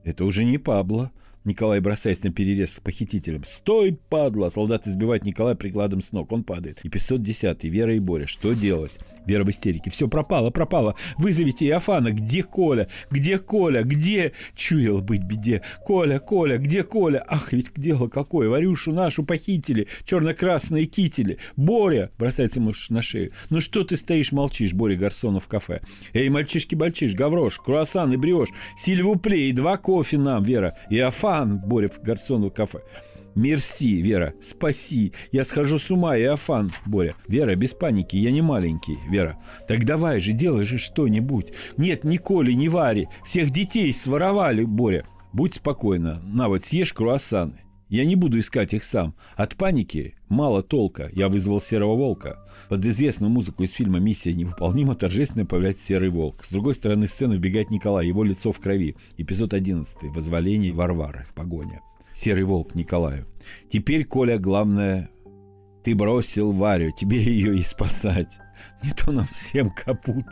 Это 0.03 0.25
уже 0.25 0.45
не 0.45 0.59
Пабло. 0.59 1.11
Николай 1.43 1.79
бросаясь 1.79 2.21
на 2.21 2.31
перерез 2.31 2.73
с 2.75 2.79
похитителем. 2.79 3.45
«Стой, 3.45 3.97
падла!» 4.09 4.49
Солдат 4.49 4.85
избивает 4.87 5.25
Николая 5.25 5.55
прикладом 5.55 6.01
с 6.01 6.11
ног. 6.11 6.31
Он 6.31 6.43
падает. 6.43 6.81
И 6.83 6.89
510 6.89 7.63
Вера 7.63 7.95
и 7.95 7.99
Боря. 7.99 8.27
Что 8.27 8.53
делать? 8.53 8.93
Вера 9.25 9.43
в 9.43 9.49
истерике. 9.49 9.89
Все 9.89 10.07
пропало, 10.07 10.49
пропало. 10.49 10.95
Вызовите 11.17 11.67
Иофана. 11.67 12.11
Где 12.11 12.43
Коля? 12.43 12.87
Где 13.09 13.37
Коля? 13.37 13.83
Где? 13.83 14.33
Чуял 14.55 15.01
быть 15.01 15.23
беде. 15.23 15.61
Коля, 15.85 16.19
Коля, 16.19 16.57
где 16.57 16.83
Коля? 16.83 17.23
Ах, 17.27 17.53
ведь 17.53 17.71
дело 17.75 18.07
какое. 18.07 18.49
Варюшу 18.49 18.93
нашу 18.93 19.23
похитили. 19.23 19.87
Черно-красные 20.05 20.85
кители. 20.85 21.39
Боря! 21.55 22.11
Бросается 22.17 22.59
муж 22.59 22.89
на 22.89 23.01
шею. 23.01 23.31
Ну 23.49 23.61
что 23.61 23.83
ты 23.83 23.97
стоишь, 23.97 24.31
молчишь, 24.31 24.73
Боря 24.73 24.95
Гарсонов 24.95 25.45
в 25.45 25.47
кафе. 25.47 25.81
Эй, 26.13 26.29
мальчишки-бальчиш, 26.29 27.13
гаврош, 27.13 27.59
круассан 27.59 28.13
и 28.13 28.17
бриош. 28.17 28.49
Сильвуплей, 28.77 29.51
два 29.51 29.77
кофе 29.77 30.17
нам, 30.17 30.43
Вера. 30.43 30.75
Иофан, 30.89 31.59
Боря 31.59 31.89
Гарсонов 32.03 32.51
в 32.51 32.55
кафе. 32.55 32.81
Мерси, 33.35 34.01
Вера, 34.01 34.33
спаси. 34.41 35.11
Я 35.31 35.43
схожу 35.43 35.77
с 35.77 35.91
ума, 35.91 36.17
Иофан, 36.17 36.71
Боря. 36.85 37.15
Вера, 37.27 37.55
без 37.55 37.73
паники, 37.73 38.15
я 38.15 38.31
не 38.31 38.41
маленький, 38.41 38.97
Вера. 39.09 39.37
Так 39.67 39.83
давай 39.85 40.19
же, 40.19 40.31
делай 40.31 40.63
же 40.63 40.77
что-нибудь. 40.77 41.51
Нет 41.75 42.05
ни 42.05 42.15
Коли, 42.15 42.53
ни 42.53 42.69
Вари. 42.69 43.09
Всех 43.25 43.51
детей 43.51 43.93
своровали, 43.93 44.63
Боря. 44.63 45.05
Будь 45.33 45.55
спокойна. 45.55 46.21
На 46.23 46.47
вот, 46.47 46.63
съешь 46.63 46.93
круассаны. 46.93 47.59
Я 47.89 48.05
не 48.05 48.15
буду 48.15 48.39
искать 48.39 48.73
их 48.73 48.83
сам. 48.83 49.15
От 49.35 49.55
паники 49.55 50.15
мало 50.27 50.63
толка. 50.63 51.09
Я 51.13 51.27
вызвал 51.27 51.59
серого 51.59 51.95
волка. 51.95 52.39
Под 52.69 52.83
известную 52.85 53.29
музыку 53.29 53.63
из 53.63 53.71
фильма 53.71 53.99
«Миссия 53.99 54.33
невыполнима» 54.33 54.95
торжественно 54.95 55.45
появляется 55.45 55.85
серый 55.85 56.09
волк. 56.09 56.43
С 56.45 56.51
другой 56.51 56.73
стороны 56.73 57.05
сцены 57.07 57.35
вбегает 57.35 57.69
Николай, 57.69 58.07
его 58.07 58.23
лицо 58.23 58.51
в 58.51 58.59
крови. 58.59 58.95
Эпизод 59.17 59.53
11. 59.53 60.15
Возволение 60.15 60.71
Варвары. 60.71 61.27
Погоня. 61.35 61.81
Серый 62.15 62.43
волк 62.45 62.75
Николаю. 62.75 63.25
Теперь, 63.69 64.05
Коля, 64.05 64.39
главное, 64.39 65.09
ты 65.83 65.93
бросил 65.93 66.53
Варю, 66.53 66.91
тебе 66.91 67.21
ее 67.21 67.57
и 67.57 67.61
спасать. 67.61 68.39
Не 68.83 68.91
то 68.91 69.11
нам 69.11 69.27
всем 69.27 69.69
капут. 69.69 70.25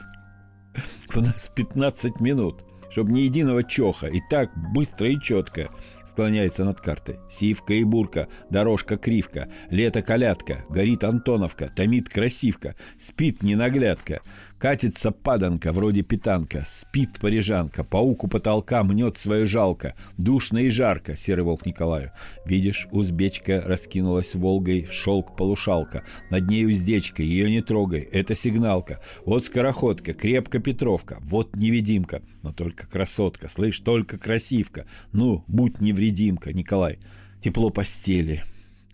У 1.13 1.19
нас 1.19 1.51
15 1.53 2.21
минут, 2.21 2.63
чтобы 2.89 3.11
ни 3.11 3.19
единого 3.19 3.63
чоха. 3.63 4.07
И 4.07 4.21
так 4.29 4.49
быстро 4.73 5.09
и 5.09 5.19
четко 5.19 5.69
склоняется 6.09 6.63
над 6.63 6.79
картой. 6.79 7.19
Сивка 7.29 7.73
и 7.73 7.83
бурка, 7.83 8.29
дорожка 8.49 8.97
кривка, 8.97 9.49
лето 9.69 10.01
колядка, 10.01 10.63
горит 10.69 11.03
Антоновка, 11.03 11.71
томит 11.75 12.07
красивка, 12.07 12.75
спит 12.99 13.43
ненаглядка. 13.43 14.21
Катится 14.63 15.11
паданка, 15.11 15.73
вроде 15.73 16.03
питанка, 16.03 16.63
спит 16.65 17.19
парижанка, 17.19 17.83
пауку 17.83 18.29
потолка 18.29 18.81
мнет 18.85 19.17
свое 19.17 19.43
жалко, 19.43 19.93
душно 20.17 20.59
и 20.59 20.69
жарко, 20.69 21.17
серый 21.17 21.43
волк 21.43 21.65
Николаю. 21.65 22.13
Видишь, 22.45 22.87
узбечка 22.89 23.61
раскинулась 23.65 24.33
Волгой 24.35 24.83
в 24.83 24.93
шелк 24.93 25.35
полушалка, 25.35 26.05
над 26.29 26.47
ней 26.47 26.65
уздечка, 26.65 27.21
ее 27.21 27.51
не 27.51 27.61
трогай, 27.61 28.03
это 28.03 28.35
сигналка. 28.35 29.01
Вот 29.25 29.43
скороходка, 29.43 30.13
крепко 30.13 30.59
Петровка, 30.59 31.17
вот 31.19 31.57
невидимка, 31.57 32.21
но 32.41 32.53
только 32.53 32.87
красотка, 32.87 33.49
слышь, 33.49 33.81
только 33.81 34.17
красивка. 34.17 34.85
Ну, 35.11 35.43
будь 35.47 35.81
невредимка, 35.81 36.53
Николай. 36.53 36.99
Тепло 37.41 37.69
постели, 37.69 38.45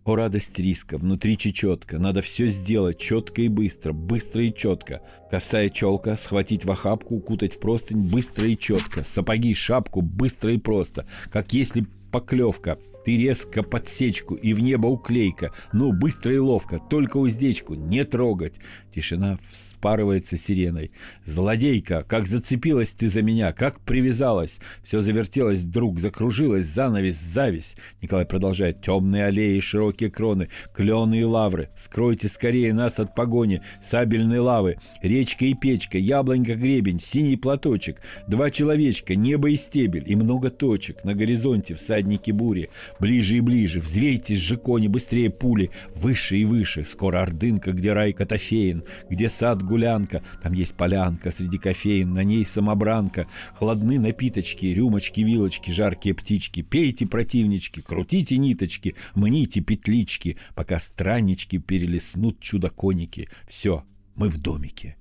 о, 0.10 0.16
радость 0.16 0.58
риска, 0.58 0.98
внутри 0.98 1.38
чечетка, 1.38 2.00
надо 2.00 2.22
все 2.22 2.48
сделать 2.48 3.00
четко 3.00 3.44
и 3.44 3.48
быстро, 3.48 3.94
быстро 3.94 4.44
и 4.44 4.54
четко. 4.54 5.02
Косая 5.30 5.70
челка, 5.70 6.18
схватить 6.18 6.66
в 6.66 6.72
охапку, 6.72 7.16
укутать 7.16 7.56
в 7.56 7.60
простынь, 7.60 8.10
быстро 8.10 8.48
и 8.48 8.58
четко. 8.58 9.04
Сапоги, 9.04 9.54
шапку, 9.54 10.02
быстро 10.02 10.54
и 10.54 10.58
просто, 10.58 11.06
как 11.32 11.54
если 11.54 11.86
поклевка. 12.12 12.80
Ты 13.10 13.18
резко 13.18 13.64
подсечку, 13.64 14.36
и 14.36 14.54
в 14.54 14.60
небо 14.60 14.86
уклейка. 14.86 15.52
Ну, 15.74 15.92
быстро 15.92 16.32
и 16.36 16.38
ловко, 16.38 16.78
только 16.78 17.18
уздечку 17.18 17.74
не 17.74 18.06
трогать. 18.06 18.60
Тишина 18.94 19.40
вспарывается 19.52 20.38
сиреной. 20.38 20.92
Злодейка, 21.26 22.06
как 22.08 22.28
зацепилась 22.28 22.92
ты 22.92 23.08
за 23.08 23.24
меня, 23.24 23.52
как 23.52 23.80
привязалась. 23.80 24.60
Все 24.84 25.02
завертелось 25.02 25.62
вдруг, 25.62 26.00
закружилось, 26.00 26.68
занавес, 26.68 27.16
зависть. 27.16 27.78
Николай 28.00 28.28
продолжает. 28.28 28.84
Темные 28.84 29.26
аллеи, 29.26 29.60
широкие 29.60 30.12
кроны, 30.12 30.50
клены 30.74 31.22
и 31.22 31.24
лавры. 31.24 31.70
Скройте 31.76 32.28
скорее 32.28 32.74
нас 32.74 33.00
от 33.00 33.16
погони, 33.16 33.64
сабельной 33.82 34.40
лавы. 34.40 34.78
Речка 35.02 35.46
и 35.46 35.56
печка, 35.56 35.98
яблонька 35.98 36.54
гребень, 36.54 37.00
синий 37.00 37.38
платочек. 37.38 38.02
Два 38.28 38.52
человечка, 38.52 39.16
небо 39.16 39.50
и 39.50 39.56
стебель, 39.56 40.04
и 40.06 40.16
много 40.16 40.52
точек. 40.52 41.04
На 41.04 41.16
горизонте 41.16 41.74
всадники 41.74 42.30
бури. 42.30 42.70
Ближе 43.00 43.38
и 43.38 43.40
ближе, 43.40 43.80
взвейтесь 43.80 44.40
же 44.40 44.58
кони, 44.58 44.88
быстрее 44.88 45.30
пули. 45.30 45.72
Выше 45.96 46.38
и 46.38 46.46
выше, 46.46 46.84
скоро 46.84 47.22
ордынка, 47.22 47.72
где 47.72 47.94
рай 47.94 48.14
Котофеин, 48.14 48.84
где 49.10 49.30
сад 49.30 49.64
гулянка, 49.64 50.22
там 50.44 50.54
есть 50.54 50.76
полянка 50.76 51.32
среди 51.32 51.58
кофеин, 51.58 52.14
на 52.14 52.24
ней 52.24 52.46
самобранка, 52.46 53.28
хладны 53.56 54.00
напиточки, 54.00 54.66
рюмочки, 54.68 55.22
вилочки, 55.22 55.72
жаркие 55.72 56.14
птички, 56.14 56.62
пейте, 56.62 57.08
противнички, 57.08 57.82
крутите 57.82 58.38
ниточки, 58.38 58.96
мните 59.16 59.62
петлички, 59.62 60.38
пока 60.56 60.80
страннички 60.80 61.58
перелеснут 61.58 62.40
чудо-коники. 62.40 63.30
Все, 63.48 63.84
мы 64.16 64.30
в 64.30 64.40
домике. 64.40 64.99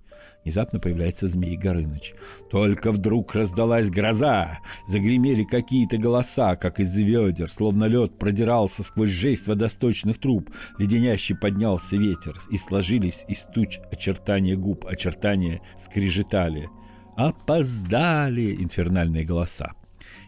Внезапно 0.49 0.81
появляется 0.81 1.27
Змей 1.27 1.59
Горыныч. 1.59 2.15
Только 2.51 2.91
вдруг 2.91 3.35
раздалась 3.35 3.91
гроза. 3.91 4.61
Загремели 4.87 5.45
какие-то 5.45 5.99
голоса, 5.99 6.57
как 6.57 6.81
из 6.81 6.97
ведер, 6.97 7.51
словно 7.51 7.85
лед 7.85 8.19
продирался 8.19 8.83
сквозь 8.83 9.11
жесть 9.11 9.47
водосточных 9.47 10.19
труб. 10.19 10.49
Леденящий 10.79 11.37
поднялся 11.37 11.99
ветер, 11.99 12.41
и 12.51 12.57
сложились 12.57 13.27
из 13.29 13.43
туч 13.43 13.79
очертания 13.93 14.57
губ, 14.57 14.87
очертания 14.87 15.61
скрежетали. 15.79 16.71
«Опоздали!»— 17.15 18.57
инфернальные 18.59 19.27
голоса. 19.27 19.73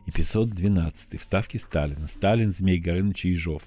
Эпизод 0.05 0.51
12. 0.51 1.19
Вставки 1.19 1.57
Сталина. 1.57 2.07
Сталин, 2.09 2.53
Змей 2.53 2.79
Горыныч 2.79 3.25
и 3.25 3.31
Ежов 3.31 3.63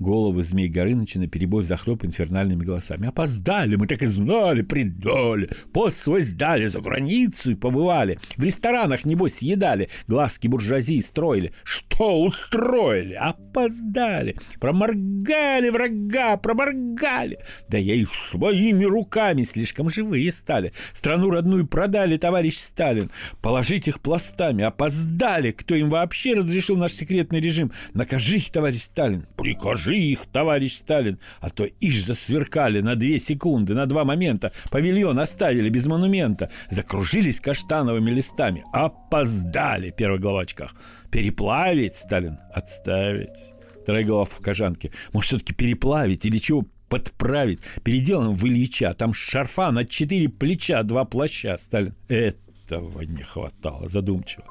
головы 0.00 0.42
Змей 0.42 0.68
Горыныча 0.68 1.18
на 1.18 1.28
перебой 1.28 1.64
захлоп 1.64 2.04
инфернальными 2.04 2.64
голосами. 2.64 3.06
«Опоздали! 3.06 3.76
Мы 3.76 3.86
так 3.86 4.02
и 4.02 4.06
знали! 4.06 4.62
Придали! 4.62 5.50
Пост 5.72 5.98
свой 5.98 6.22
сдали! 6.22 6.66
За 6.66 6.80
границу 6.80 7.56
побывали! 7.56 8.18
В 8.36 8.42
ресторанах, 8.42 9.04
небось, 9.04 9.34
съедали! 9.34 9.90
Глазки 10.08 10.48
буржуазии 10.48 11.00
строили! 11.00 11.52
Что 11.62 12.22
устроили? 12.22 13.12
Опоздали! 13.12 14.36
Проморгали 14.58 15.68
врага! 15.68 16.38
Проморгали! 16.38 17.38
Да 17.68 17.76
я 17.76 17.94
их 17.94 18.12
своими 18.14 18.84
руками 18.84 19.44
слишком 19.44 19.90
живые 19.90 20.32
стали! 20.32 20.72
Страну 20.94 21.30
родную 21.30 21.66
продали, 21.66 22.16
товарищ 22.16 22.56
Сталин! 22.56 23.10
Положить 23.42 23.86
их 23.86 24.00
пластами! 24.00 24.64
Опоздали! 24.64 25.50
Кто 25.50 25.74
им 25.74 25.90
вообще 25.90 26.34
разрешил 26.34 26.76
наш 26.76 26.92
секретный 26.92 27.40
режим? 27.40 27.70
Накажи 27.92 28.36
их, 28.36 28.50
товарищ 28.50 28.82
Сталин! 28.82 29.26
Прикажи! 29.36 29.89
Держи 29.90 30.02
их, 30.02 30.26
товарищ 30.26 30.74
Сталин, 30.74 31.18
а 31.40 31.50
то 31.50 31.64
ишь 31.64 32.04
засверкали 32.04 32.80
на 32.80 32.94
две 32.94 33.18
секунды, 33.18 33.74
на 33.74 33.86
два 33.86 34.04
момента, 34.04 34.52
павильон 34.70 35.18
оставили 35.18 35.68
без 35.68 35.86
монумента, 35.86 36.48
закружились 36.70 37.40
каштановыми 37.40 38.10
листами, 38.10 38.64
опоздали, 38.72 39.90
первый 39.90 40.20
глава 40.20 40.42
очках. 40.42 40.74
Переплавить, 41.10 41.96
Сталин, 41.96 42.38
отставить. 42.54 43.54
Вторая 43.82 44.04
голова 44.04 44.26
в 44.26 44.38
кожанке. 44.38 44.92
Может, 45.12 45.28
все-таки 45.28 45.54
переплавить 45.54 46.24
или 46.24 46.38
чего 46.38 46.64
подправить? 46.88 47.60
Переделаем 47.82 48.36
в 48.36 48.46
Ильича. 48.46 48.94
Там 48.94 49.12
шарфа 49.12 49.72
на 49.72 49.84
четыре 49.84 50.28
плеча, 50.28 50.82
два 50.84 51.04
плаща, 51.04 51.58
Сталин. 51.58 51.94
Этого 52.08 53.00
не 53.02 53.22
хватало, 53.22 53.88
задумчиво. 53.88 54.44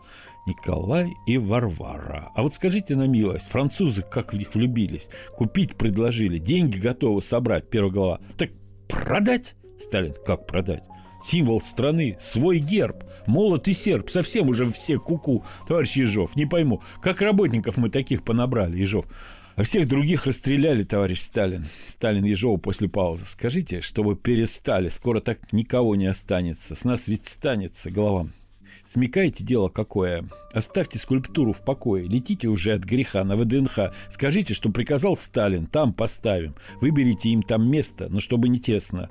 Николай 0.49 1.13
и 1.27 1.37
Варвара. 1.37 2.31
А 2.33 2.41
вот 2.41 2.53
скажите 2.53 2.95
на 2.95 3.07
милость, 3.07 3.47
французы 3.47 4.01
как 4.01 4.33
в 4.33 4.37
них 4.37 4.53
влюбились. 4.55 5.09
Купить 5.37 5.75
предложили, 5.75 6.39
деньги 6.39 6.79
готовы 6.79 7.21
собрать, 7.21 7.69
первая 7.69 7.91
голова. 7.91 8.19
Так 8.37 8.49
продать? 8.87 9.55
Сталин, 9.79 10.15
как 10.25 10.47
продать? 10.47 10.85
Символ 11.23 11.61
страны, 11.61 12.17
свой 12.19 12.59
герб, 12.59 13.03
молот 13.27 13.67
и 13.67 13.73
серп, 13.73 14.09
совсем 14.09 14.49
уже 14.49 14.71
все 14.71 14.97
куку. 14.97 15.37
-ку. 15.37 15.67
Товарищ 15.67 15.97
Ежов, 15.97 16.35
не 16.35 16.45
пойму, 16.45 16.81
как 17.01 17.21
работников 17.21 17.77
мы 17.77 17.89
таких 17.89 18.23
понабрали, 18.23 18.77
Ежов? 18.77 19.05
А 19.55 19.63
всех 19.63 19.87
других 19.87 20.25
расстреляли, 20.25 20.83
товарищ 20.83 21.19
Сталин. 21.19 21.67
Сталин 21.87 22.23
Ежову 22.23 22.57
после 22.57 22.87
паузы. 22.87 23.25
Скажите, 23.27 23.81
чтобы 23.81 24.15
перестали, 24.15 24.87
скоро 24.87 25.19
так 25.19 25.51
никого 25.51 25.95
не 25.95 26.07
останется. 26.07 26.75
С 26.75 26.85
нас 26.85 27.09
ведь 27.09 27.27
станется 27.27 27.91
головам. 27.91 28.31
Смекаете 28.91 29.43
дело 29.43 29.69
какое? 29.69 30.27
Оставьте 30.51 30.97
скульптуру 30.97 31.53
в 31.53 31.63
покое, 31.63 32.07
летите 32.07 32.47
уже 32.47 32.73
от 32.73 32.83
греха 32.83 33.23
на 33.23 33.37
ВДНХ. 33.37 33.93
Скажите, 34.09 34.55
что 34.55 34.71
приказал 34.71 35.15
Сталин, 35.15 35.67
там 35.67 35.93
поставим. 35.93 36.55
Выберите 36.81 37.29
им 37.29 37.43
там 37.43 37.69
место, 37.69 38.07
но 38.09 38.19
чтобы 38.19 38.49
не 38.49 38.59
тесно. 38.59 39.09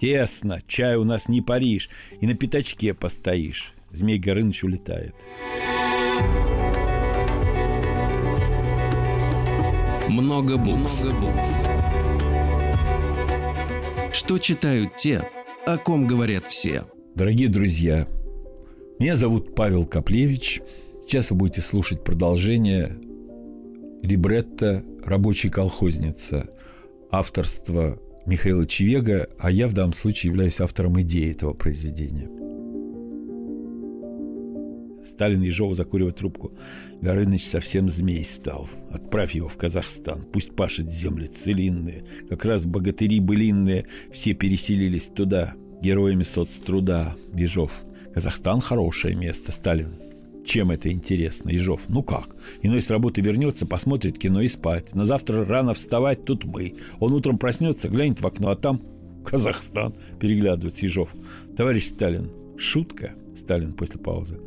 Тесно, 0.00 0.60
чай 0.66 0.96
у 0.96 1.04
нас 1.04 1.28
не 1.28 1.40
Париж, 1.40 1.88
и 2.20 2.26
на 2.26 2.34
пятачке 2.34 2.94
постоишь. 2.94 3.74
Змей 3.92 4.18
Горыныч 4.18 4.64
улетает. 4.64 5.14
Много 10.08 10.56
букв. 10.56 11.04
Много 11.04 11.20
букв. 11.20 11.48
Что 14.12 14.38
читают 14.38 14.96
те, 14.96 15.22
о 15.64 15.78
ком 15.78 16.08
говорят 16.08 16.46
все? 16.46 16.82
Дорогие 17.14 17.48
друзья, 17.48 18.08
меня 18.98 19.14
зовут 19.16 19.54
Павел 19.54 19.86
Коплевич. 19.86 20.60
Сейчас 21.02 21.30
вы 21.30 21.36
будете 21.36 21.60
слушать 21.60 22.04
продолжение 22.04 22.98
либретто 24.02 24.84
«Рабочая 25.04 25.50
колхозница» 25.50 26.48
авторства 27.10 27.98
Михаила 28.26 28.66
Чевега, 28.66 29.28
а 29.38 29.50
я 29.50 29.66
в 29.66 29.72
данном 29.72 29.92
случае 29.92 30.30
являюсь 30.30 30.60
автором 30.60 31.00
идеи 31.00 31.32
этого 31.32 31.52
произведения. 31.52 32.28
Сталин 35.04 35.42
Ежова 35.42 35.74
закуривает 35.74 36.16
трубку. 36.16 36.52
Горыныч 37.00 37.44
совсем 37.44 37.88
змей 37.88 38.24
стал. 38.24 38.68
Отправь 38.90 39.34
его 39.34 39.48
в 39.48 39.56
Казахстан. 39.56 40.24
Пусть 40.32 40.54
пашет 40.54 40.92
земли 40.92 41.26
целинные. 41.26 42.04
Как 42.28 42.44
раз 42.44 42.64
богатыри 42.64 43.18
былинные 43.18 43.86
все 44.12 44.32
переселились 44.34 45.06
туда. 45.06 45.54
Героями 45.82 46.22
соцтруда. 46.22 47.16
Ежов– 47.34 47.72
Казахстан 48.14 48.60
хорошее 48.60 49.14
место, 49.14 49.52
Сталин. 49.52 49.94
Чем 50.44 50.70
это 50.70 50.90
интересно, 50.90 51.50
Ежов? 51.50 51.82
Ну 51.88 52.02
как? 52.02 52.34
Иной 52.62 52.82
с 52.82 52.90
работы 52.90 53.20
вернется, 53.20 53.64
посмотрит 53.64 54.18
кино 54.18 54.40
и 54.40 54.48
спать. 54.48 54.94
На 54.94 55.04
завтра 55.04 55.44
рано 55.44 55.72
вставать, 55.72 56.24
тут 56.24 56.44
мы. 56.44 56.74
Он 56.98 57.12
утром 57.12 57.38
проснется, 57.38 57.88
глянет 57.88 58.20
в 58.20 58.26
окно, 58.26 58.50
а 58.50 58.56
там 58.56 58.80
Казахстан. 59.24 59.94
Переглядывается 60.20 60.84
Ежов. 60.84 61.14
Товарищ 61.56 61.86
Сталин, 61.86 62.30
шутка? 62.58 63.12
Сталин 63.36 63.72
после 63.72 64.00
паузы. 64.00 64.40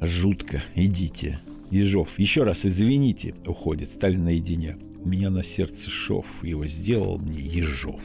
Жутко. 0.00 0.62
Идите. 0.74 1.40
Ежов, 1.70 2.18
еще 2.18 2.42
раз 2.42 2.66
извините. 2.66 3.34
Уходит 3.46 3.88
Сталин 3.90 4.24
наедине. 4.24 4.76
У 5.02 5.08
меня 5.08 5.30
на 5.30 5.42
сердце 5.42 5.88
шов. 5.88 6.26
Его 6.42 6.66
сделал 6.66 7.18
мне 7.18 7.40
Ежов. 7.40 8.00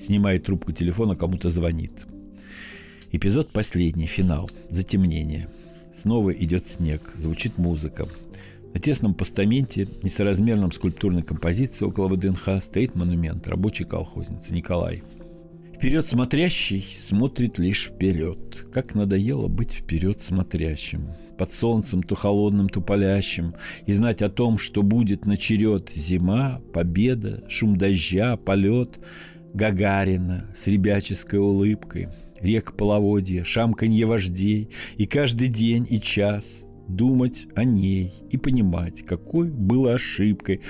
Снимает 0.00 0.44
трубку 0.44 0.72
телефона, 0.72 1.14
кому-то 1.14 1.50
звонит. 1.50 2.06
Эпизод 3.12 3.50
последний, 3.50 4.06
финал, 4.06 4.48
затемнение. 4.68 5.48
Снова 6.00 6.30
идет 6.30 6.68
снег, 6.68 7.12
звучит 7.16 7.58
музыка. 7.58 8.06
На 8.72 8.78
тесном 8.78 9.14
постаменте, 9.14 9.88
несоразмерном 10.04 10.70
скульптурной 10.70 11.24
композиции 11.24 11.84
около 11.84 12.06
ВДНХ 12.06 12.62
стоит 12.62 12.94
монумент 12.94 13.48
рабочей 13.48 13.82
колхозницы 13.82 14.54
Николай. 14.54 15.02
Вперед 15.74 16.06
смотрящий 16.06 16.86
смотрит 16.94 17.58
лишь 17.58 17.86
вперед. 17.86 18.68
Как 18.72 18.94
надоело 18.94 19.48
быть 19.48 19.72
вперед 19.72 20.20
смотрящим. 20.20 21.08
Под 21.36 21.52
солнцем 21.52 22.04
то 22.04 22.14
холодным, 22.14 22.68
то 22.68 22.80
палящим. 22.80 23.54
И 23.86 23.92
знать 23.92 24.22
о 24.22 24.30
том, 24.30 24.56
что 24.56 24.84
будет 24.84 25.26
на 25.26 25.36
черед 25.36 25.90
зима, 25.90 26.60
победа, 26.72 27.42
шум 27.48 27.76
дождя, 27.76 28.36
полет 28.36 29.00
Гагарина 29.52 30.46
с 30.54 30.68
ребяческой 30.68 31.40
улыбкой– 31.40 32.08
рек 32.40 32.74
половодья, 32.76 33.44
шамканье 33.44 34.06
вождей, 34.06 34.70
и 34.96 35.06
каждый 35.06 35.48
день 35.48 35.86
и 35.88 36.00
час 36.00 36.64
думать 36.88 37.46
о 37.54 37.64
ней 37.64 38.12
и 38.30 38.36
понимать, 38.36 39.04
какой 39.06 39.50
было 39.50 39.94
ошибкой 39.94 40.60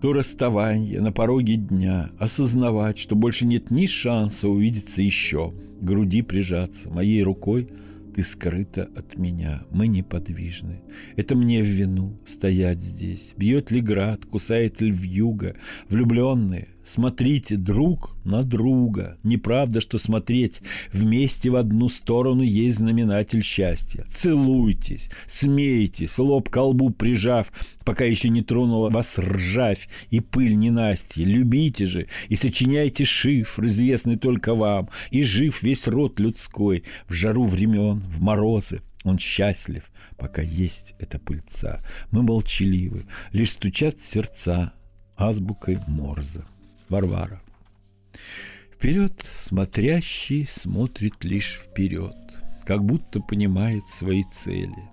то 0.00 0.12
расставание 0.12 1.00
на 1.00 1.12
пороге 1.12 1.56
дня, 1.56 2.10
осознавать, 2.18 2.98
что 2.98 3.16
больше 3.16 3.46
нет 3.46 3.70
ни 3.70 3.86
шанса 3.86 4.50
увидеться 4.50 5.00
еще, 5.00 5.54
груди 5.80 6.20
прижаться, 6.20 6.90
моей 6.90 7.22
рукой 7.22 7.70
ты 8.14 8.22
скрыта 8.22 8.90
от 8.94 9.16
меня, 9.16 9.64
мы 9.70 9.88
неподвижны. 9.88 10.82
Это 11.16 11.34
мне 11.34 11.62
в 11.62 11.66
вину 11.66 12.20
стоять 12.26 12.82
здесь. 12.82 13.34
Бьет 13.36 13.70
ли 13.70 13.80
град, 13.80 14.24
кусает 14.26 14.80
ли 14.80 14.90
вьюга, 14.90 15.56
влюбленные, 15.88 16.68
Смотрите 16.84 17.56
друг 17.56 18.14
на 18.24 18.42
друга. 18.42 19.16
Неправда, 19.22 19.80
что 19.80 19.98
смотреть 19.98 20.60
вместе 20.92 21.50
в 21.50 21.56
одну 21.56 21.88
сторону 21.88 22.42
есть 22.42 22.78
знаменатель 22.78 23.42
счастья. 23.42 24.04
Целуйтесь, 24.10 25.10
смейтесь, 25.26 26.18
лоб 26.18 26.50
к 26.50 26.60
лбу 26.60 26.90
прижав, 26.90 27.50
пока 27.84 28.04
еще 28.04 28.28
не 28.28 28.42
тронула 28.42 28.90
вас 28.90 29.18
ржавь 29.18 29.88
и 30.10 30.20
пыль 30.20 30.56
ненастья. 30.56 31.24
Любите 31.24 31.86
же 31.86 32.06
и 32.28 32.36
сочиняйте 32.36 33.04
шифр, 33.04 33.64
известный 33.64 34.16
только 34.16 34.54
вам, 34.54 34.90
и 35.10 35.22
жив 35.22 35.62
весь 35.62 35.88
род 35.88 36.20
людской 36.20 36.84
в 37.08 37.14
жару 37.14 37.44
времен, 37.44 38.00
в 38.00 38.20
морозы, 38.20 38.82
он 39.04 39.18
счастлив, 39.18 39.90
пока 40.16 40.42
есть 40.42 40.94
эта 40.98 41.18
пыльца. 41.18 41.82
Мы 42.10 42.22
молчаливы, 42.22 43.06
лишь 43.32 43.52
стучат 43.52 44.00
сердца 44.00 44.72
азбукой 45.16 45.78
Морза. 45.86 46.44
Варвара. 46.88 47.42
Вперед 48.72 49.24
смотрящий 49.38 50.46
смотрит 50.46 51.24
лишь 51.24 51.54
вперед, 51.54 52.16
как 52.66 52.84
будто 52.84 53.20
понимает 53.20 53.88
свои 53.88 54.22
цели. 54.24 54.90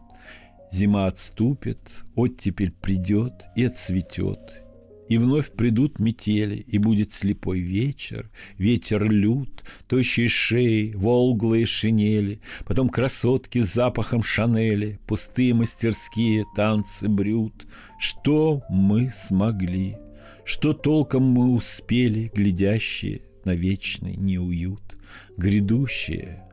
Зима 0.71 1.07
отступит, 1.07 1.79
оттепель 2.15 2.71
придет 2.71 3.33
и 3.57 3.65
отцветет, 3.65 4.61
и 5.09 5.17
вновь 5.17 5.51
придут 5.51 5.99
метели, 5.99 6.55
и 6.55 6.77
будет 6.77 7.11
слепой 7.11 7.59
вечер, 7.59 8.31
ветер 8.57 9.11
лют, 9.11 9.65
тощие 9.87 10.29
шеи, 10.29 10.93
волглые 10.95 11.65
шинели, 11.65 12.39
потом 12.65 12.87
красотки 12.87 13.59
с 13.59 13.73
запахом 13.73 14.23
шанели, 14.23 15.01
пустые 15.07 15.53
мастерские 15.53 16.45
танцы 16.55 17.09
брют. 17.09 17.67
Что 17.99 18.63
мы 18.69 19.09
смогли? 19.09 19.97
Что 20.45 20.73
толком 20.73 21.23
мы 21.23 21.53
успели, 21.53 22.31
глядящие 22.33 23.21
на 23.45 23.55
вечный 23.55 24.15
неуют, 24.15 24.97
Грядущее, 25.37 26.43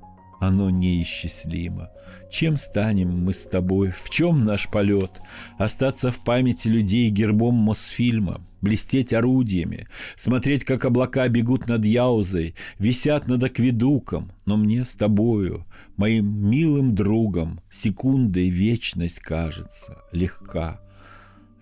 оно 0.40 0.70
неисчислимо. 0.70 1.90
Чем 2.30 2.56
станем 2.56 3.24
мы 3.24 3.32
с 3.32 3.44
тобой? 3.44 3.90
В 3.90 4.08
чем 4.10 4.44
наш 4.44 4.68
полет? 4.68 5.20
Остаться 5.58 6.10
в 6.10 6.22
памяти 6.22 6.68
людей 6.68 7.10
гербом 7.10 7.54
Мосфильма, 7.54 8.40
блестеть 8.60 9.12
орудиями, 9.12 9.88
смотреть, 10.16 10.64
как 10.64 10.84
облака 10.84 11.26
бегут 11.28 11.66
над 11.66 11.84
Яузой, 11.84 12.54
висят 12.78 13.26
над 13.26 13.42
акведуком, 13.42 14.32
но 14.46 14.56
мне 14.56 14.84
с 14.84 14.94
тобою, 14.94 15.66
моим 15.96 16.50
милым 16.50 16.94
другом, 16.94 17.60
секундой 17.70 18.48
вечность 18.48 19.18
кажется 19.18 20.02
легка. 20.12 20.80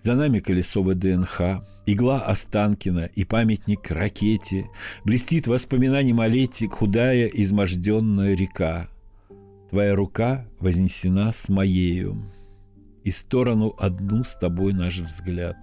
За 0.07 0.15
нами 0.15 0.39
колесо 0.39 0.83
ВДНХ, 0.83 1.65
игла 1.85 2.21
Останкина 2.21 3.09
и 3.13 3.25
памятник 3.25 3.91
ракете, 3.91 4.69
блестит 5.03 5.47
воспоминанием 5.47 6.21
о 6.21 6.67
худая 6.69 7.27
изможденная 7.27 8.33
река. 8.33 8.87
Твоя 9.69 9.95
рука 9.95 10.45
вознесена 10.61 11.33
с 11.33 11.49
моею, 11.49 12.31
и 13.03 13.11
сторону 13.11 13.75
одну 13.77 14.23
с 14.23 14.33
тобой 14.35 14.71
наш 14.71 14.97
взгляд, 14.97 15.57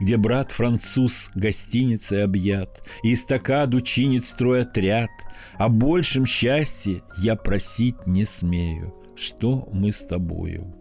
где 0.00 0.16
брат 0.16 0.50
француз 0.50 1.30
гостиницей 1.34 2.24
объят, 2.24 2.82
и 3.02 3.12
эстакаду 3.12 3.82
чинит 3.82 4.24
строй 4.24 4.62
отряд, 4.62 5.10
о 5.58 5.68
большем 5.68 6.24
счастье 6.24 7.02
я 7.18 7.36
просить 7.36 8.06
не 8.06 8.24
смею, 8.24 8.94
что 9.14 9.68
мы 9.70 9.92
с 9.92 9.98
тобою. 9.98 10.74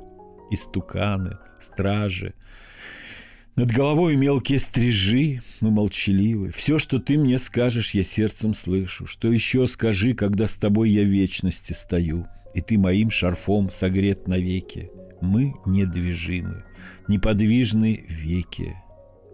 Истуканы, 0.52 1.38
стражи, 1.60 2.34
над 3.60 3.74
головой 3.74 4.16
мелкие 4.16 4.58
стрижи, 4.58 5.42
мы 5.60 5.70
молчаливы. 5.70 6.50
Все, 6.52 6.78
что 6.78 6.98
ты 6.98 7.18
мне 7.18 7.38
скажешь, 7.38 7.94
я 7.94 8.04
сердцем 8.04 8.54
слышу. 8.54 9.06
Что 9.06 9.30
еще 9.30 9.68
скажи, 9.68 10.14
когда 10.14 10.48
с 10.48 10.56
тобой 10.56 10.92
я 10.92 11.02
в 11.04 11.08
вечности 11.08 11.74
стою, 11.74 12.26
и 12.56 12.62
ты 12.62 12.78
моим 12.78 13.10
шарфом 13.10 13.70
согрет 13.70 14.30
навеки. 14.30 14.90
Мы 15.20 15.56
недвижимы, 15.66 16.64
неподвижны 17.10 18.06
веки. 18.08 18.78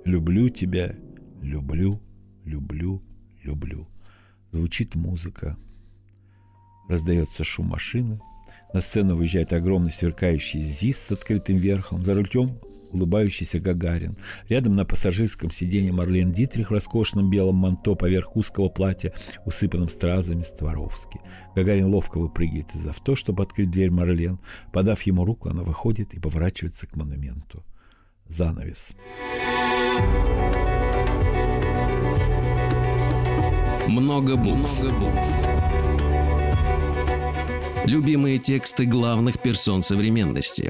Люблю 0.05 0.49
тебя, 0.49 0.95
люблю, 1.43 2.01
люблю, 2.45 3.03
люблю. 3.43 3.87
Звучит 4.51 4.95
музыка. 4.95 5.55
Раздается 6.89 7.43
шум 7.43 7.67
машины. 7.67 8.19
На 8.73 8.81
сцену 8.81 9.17
выезжает 9.17 9.53
огромный 9.53 9.91
сверкающий 9.91 10.61
ЗИС 10.61 10.97
с 10.97 11.11
открытым 11.11 11.57
верхом. 11.57 12.03
За 12.03 12.15
рулем 12.15 12.57
улыбающийся 12.95 13.59
Гагарин. 13.59 14.17
Рядом 14.49 14.75
на 14.75 14.85
пассажирском 14.85 15.51
сиденье 15.51 15.91
Марлен 15.91 16.31
Дитрих 16.31 16.69
в 16.69 16.73
роскошном 16.73 17.29
белом 17.29 17.55
манто 17.55 17.95
поверх 17.95 18.35
узкого 18.35 18.69
платья, 18.69 19.13
усыпанным 19.45 19.89
стразами 19.89 20.41
Створовски. 20.41 21.19
Гагарин 21.55 21.85
ловко 21.93 22.17
выпрыгивает 22.17 22.73
из 22.73 22.87
авто, 22.87 23.15
чтобы 23.15 23.43
открыть 23.43 23.69
дверь 23.69 23.91
Марлен. 23.91 24.39
Подав 24.73 25.01
ему 25.03 25.23
руку, 25.25 25.49
она 25.49 25.63
выходит 25.63 26.13
и 26.13 26.19
поворачивается 26.19 26.87
к 26.87 26.95
монументу. 26.95 27.63
Занавес. 28.27 28.95
Много 33.87 34.35
букв. 34.35 34.81
Много 34.81 34.99
букв. 34.99 35.55
Любимые 37.85 38.39
тексты 38.39 38.85
главных 38.87 39.39
персон 39.39 39.83
современности. 39.83 40.69